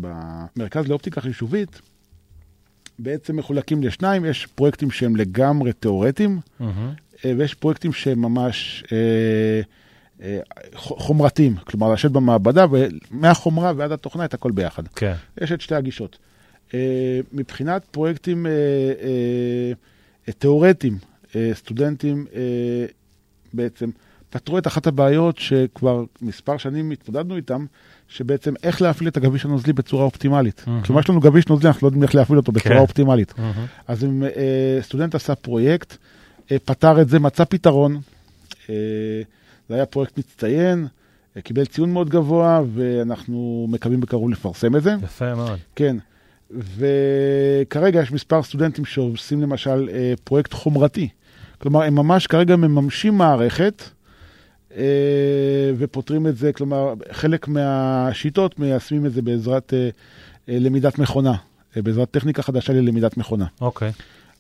במרכז 0.01 0.89
לאופטיקה 0.89 1.21
חישובית, 1.21 1.81
בעצם 3.03 3.37
מחולקים 3.37 3.83
לשניים, 3.83 4.25
יש 4.25 4.47
פרויקטים 4.47 4.91
שהם 4.91 5.17
לגמרי 5.17 5.73
תיאורטיים. 5.73 6.41
אה, 7.25 7.33
ויש 7.39 7.55
פרויקטים 7.55 7.93
שהם 7.93 8.23
ממש 8.23 8.85
אה, 8.93 9.61
אה, 10.23 10.41
חומרתיים, 10.75 11.57
כלומר 11.57 11.93
לשבת 11.93 12.13
במעבדה, 12.13 12.67
ומהחומרה 12.71 13.73
ועד 13.77 13.93
התוכנה 13.93 14.25
את 14.25 14.35
הכל 14.35 14.51
ביחד. 14.51 14.89
כן. 14.89 15.15
יש 15.41 15.53
את 15.53 15.61
שתי 15.61 15.75
הגישות. 15.75 16.19
אה, 16.75 17.21
מבחינת 17.33 17.85
פרויקטים 17.91 18.47
אה, 18.47 18.53
אה, 18.53 19.73
אה, 20.29 20.33
תיאורטיים, 20.33 20.99
אה, 21.37 21.51
סטודנטים 21.55 22.27
אה, 22.35 22.41
בעצם 23.53 23.91
פתרו 24.31 24.59
את 24.59 24.67
אחת 24.67 24.87
הבעיות 24.87 25.39
שכבר 25.39 26.05
מספר 26.23 26.57
שנים 26.57 26.91
התמודדנו 26.91 27.37
איתם, 27.37 27.67
שבעצם 28.09 28.55
איך 28.63 28.83
להפעיל 28.83 29.09
את 29.09 29.17
הגביש 29.17 29.45
הנוזלי 29.45 29.73
בצורה 29.73 30.05
אופטימלית. 30.05 30.65
מהמם. 30.67 30.83
כלומר, 30.83 31.01
יש 31.01 31.11
לנו 31.11 31.21
גביש 31.21 31.47
נוזלי, 31.49 31.69
אנחנו 31.69 31.85
לא 31.85 31.89
יודעים 31.89 32.03
איך 32.03 32.15
להפעיל 32.15 32.39
אותו 32.39 32.53
בצורה 32.53 32.75
כן. 32.75 32.81
אופטימלית. 32.81 33.39
מהמם. 33.39 33.67
אז 33.89 34.05
אם 34.05 34.23
אה, 34.25 34.79
סטודנט 34.83 35.15
עשה 35.15 35.35
פרויקט, 35.35 35.97
אה, 36.53 36.57
פתר 36.65 37.01
את 37.01 37.09
זה, 37.09 37.19
מצא 37.19 37.45
פתרון. 37.45 38.01
אה, 38.71 38.75
זה 39.69 39.75
היה 39.75 39.87
פרויקט 39.87 40.19
מצטיין, 40.19 40.87
אה, 41.37 41.43
קיבל 41.43 41.65
ציון 41.65 41.93
מאוד 41.93 42.09
גבוה, 42.09 42.63
ואנחנו 42.75 43.67
מקווים 43.71 44.01
בקרוב 44.01 44.31
לפרסם 44.31 44.77
את 44.77 44.83
זה. 44.83 44.95
יפה 45.03 45.35
מאוד. 45.35 45.59
כן. 45.77 45.97
וכרגע 46.51 48.01
יש 48.01 48.13
מספר 48.13 48.43
סטודנטים 48.43 48.85
שעושים 48.85 49.43
למשל 49.43 49.89
אה, 49.93 50.15
פרויקט 50.25 50.53
חומרתי. 50.53 51.09
כלומר, 51.59 51.83
הם 51.83 51.95
ממש 51.95 52.27
כרגע 52.27 52.57
מממשים 52.57 53.19
מערכת 53.19 53.83
ופותרים 55.79 56.27
את 56.27 56.37
זה, 56.37 56.53
כלומר, 56.53 56.95
חלק 57.13 57.49
מהשיטות 57.49 58.59
מיישמים 58.59 59.07
את 59.07 59.13
זה 59.13 59.23
בעזרת 59.23 59.75
אה, 59.75 59.89
אה, 60.49 60.59
למידת 60.61 60.99
מכונה, 60.99 61.35
אה, 61.77 61.83
בעזרת 61.83 62.11
טכניקה 62.11 62.43
חדשה 62.43 62.73
ללמידת 62.73 63.17
מכונה. 63.17 63.47
אוקיי. 63.61 63.93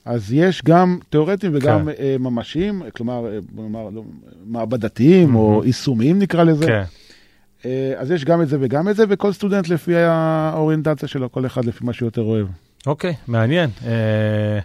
אז 0.04 0.32
יש 0.32 0.62
גם 0.64 0.98
תיאורטיים 1.10 1.52
וגם 1.54 1.84
כן. 1.84 2.02
אה, 2.02 2.16
ממשיים, 2.18 2.82
כלומר, 2.96 3.26
אה, 3.26 3.38
בוא 3.52 3.64
נאמר, 3.64 3.88
לא, 3.94 4.02
מעבדתיים 4.46 5.34
או 5.34 5.50
מהמם. 5.50 5.66
יישומיים 5.66 6.18
נקרא 6.18 6.44
לזה. 6.44 6.66
כן. 6.66 6.82
אה, 7.64 7.92
אז 7.96 8.10
יש 8.10 8.24
גם 8.24 8.42
את 8.42 8.48
זה 8.48 8.56
וגם 8.60 8.88
את 8.88 8.96
זה, 8.96 9.04
וכל 9.08 9.32
סטודנט 9.32 9.68
לפי 9.68 9.96
האוריינטציה 9.96 11.08
שלו, 11.08 11.32
כל 11.32 11.46
אחד 11.46 11.64
לפי 11.64 11.84
מה 11.84 11.92
שהוא 11.92 12.06
יותר 12.06 12.22
אוהב. 12.22 12.46
אוקיי, 12.86 13.14
מעניין. 13.28 13.70
אה, 13.86 14.58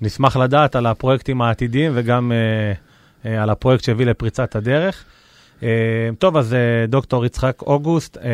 נשמח 0.00 0.36
לדעת 0.36 0.76
על 0.76 0.86
הפרויקטים 0.86 1.42
העתידיים 1.42 1.92
וגם 1.94 2.32
אה, 2.32 2.36
אה, 2.36 2.72
על 3.24 3.50
הפרויקט 3.50 3.84
שהביא 3.84 4.06
לפריצת 4.06 4.56
הדרך. 4.56 5.04
אה, 5.62 5.68
טוב, 6.18 6.36
אז 6.36 6.54
אה, 6.54 6.86
דוקטור 6.88 7.26
יצחק 7.26 7.62
אוגוסט, 7.62 8.16
אה, 8.16 8.30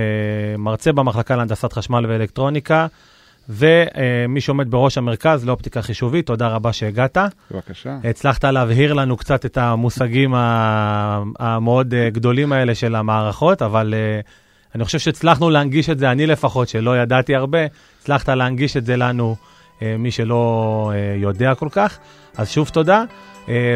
מרצה 0.58 0.92
במחלקה 0.92 1.36
להנדסת 1.36 1.72
חשמל 1.72 2.06
ואלקטרוניקה, 2.08 2.86
ומי 3.48 4.40
שעומד 4.40 4.70
בראש 4.70 4.98
המרכז 4.98 5.44
לאופטיקה 5.44 5.82
חישובית, 5.82 6.26
תודה 6.26 6.48
רבה 6.48 6.72
שהגעת. 6.72 7.18
בבקשה. 7.50 7.98
הצלחת 8.04 8.44
להבהיר 8.44 8.92
לנו 8.92 9.16
קצת 9.16 9.46
את 9.46 9.58
המושגים 9.58 10.34
המאוד 11.38 11.94
אה, 11.94 12.10
גדולים 12.10 12.52
האלה 12.52 12.74
של 12.74 12.94
המערכות, 12.94 13.62
אבל 13.62 13.94
אה, 13.96 14.20
אני 14.74 14.84
חושב 14.84 14.98
שהצלחנו 14.98 15.50
להנגיש 15.50 15.90
את 15.90 15.98
זה, 15.98 16.10
אני 16.10 16.26
לפחות, 16.26 16.68
שלא 16.68 16.98
ידעתי 16.98 17.34
הרבה, 17.34 17.58
הצלחת 18.00 18.28
להנגיש 18.28 18.76
את 18.76 18.86
זה 18.86 18.96
לנו, 18.96 19.36
אה, 19.82 19.96
מי 19.98 20.10
שלא 20.10 20.92
אה, 20.94 21.16
יודע 21.16 21.54
כל 21.54 21.68
כך. 21.72 21.98
אז 22.36 22.50
שוב 22.50 22.68
תודה, 22.68 22.98
אה, 22.98 23.04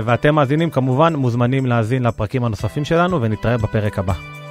ואתם 0.05 0.35
מאזינים 0.35 0.71
כמובן 0.71 1.17
מוזמנים 1.17 1.67
להאזין 1.67 2.03
לפרקים 2.03 2.45
הנוספים 2.45 2.85
שלנו, 2.85 3.23
ונתראה 3.23 3.59
בפרק 3.59 3.99
הבא. 3.99 4.44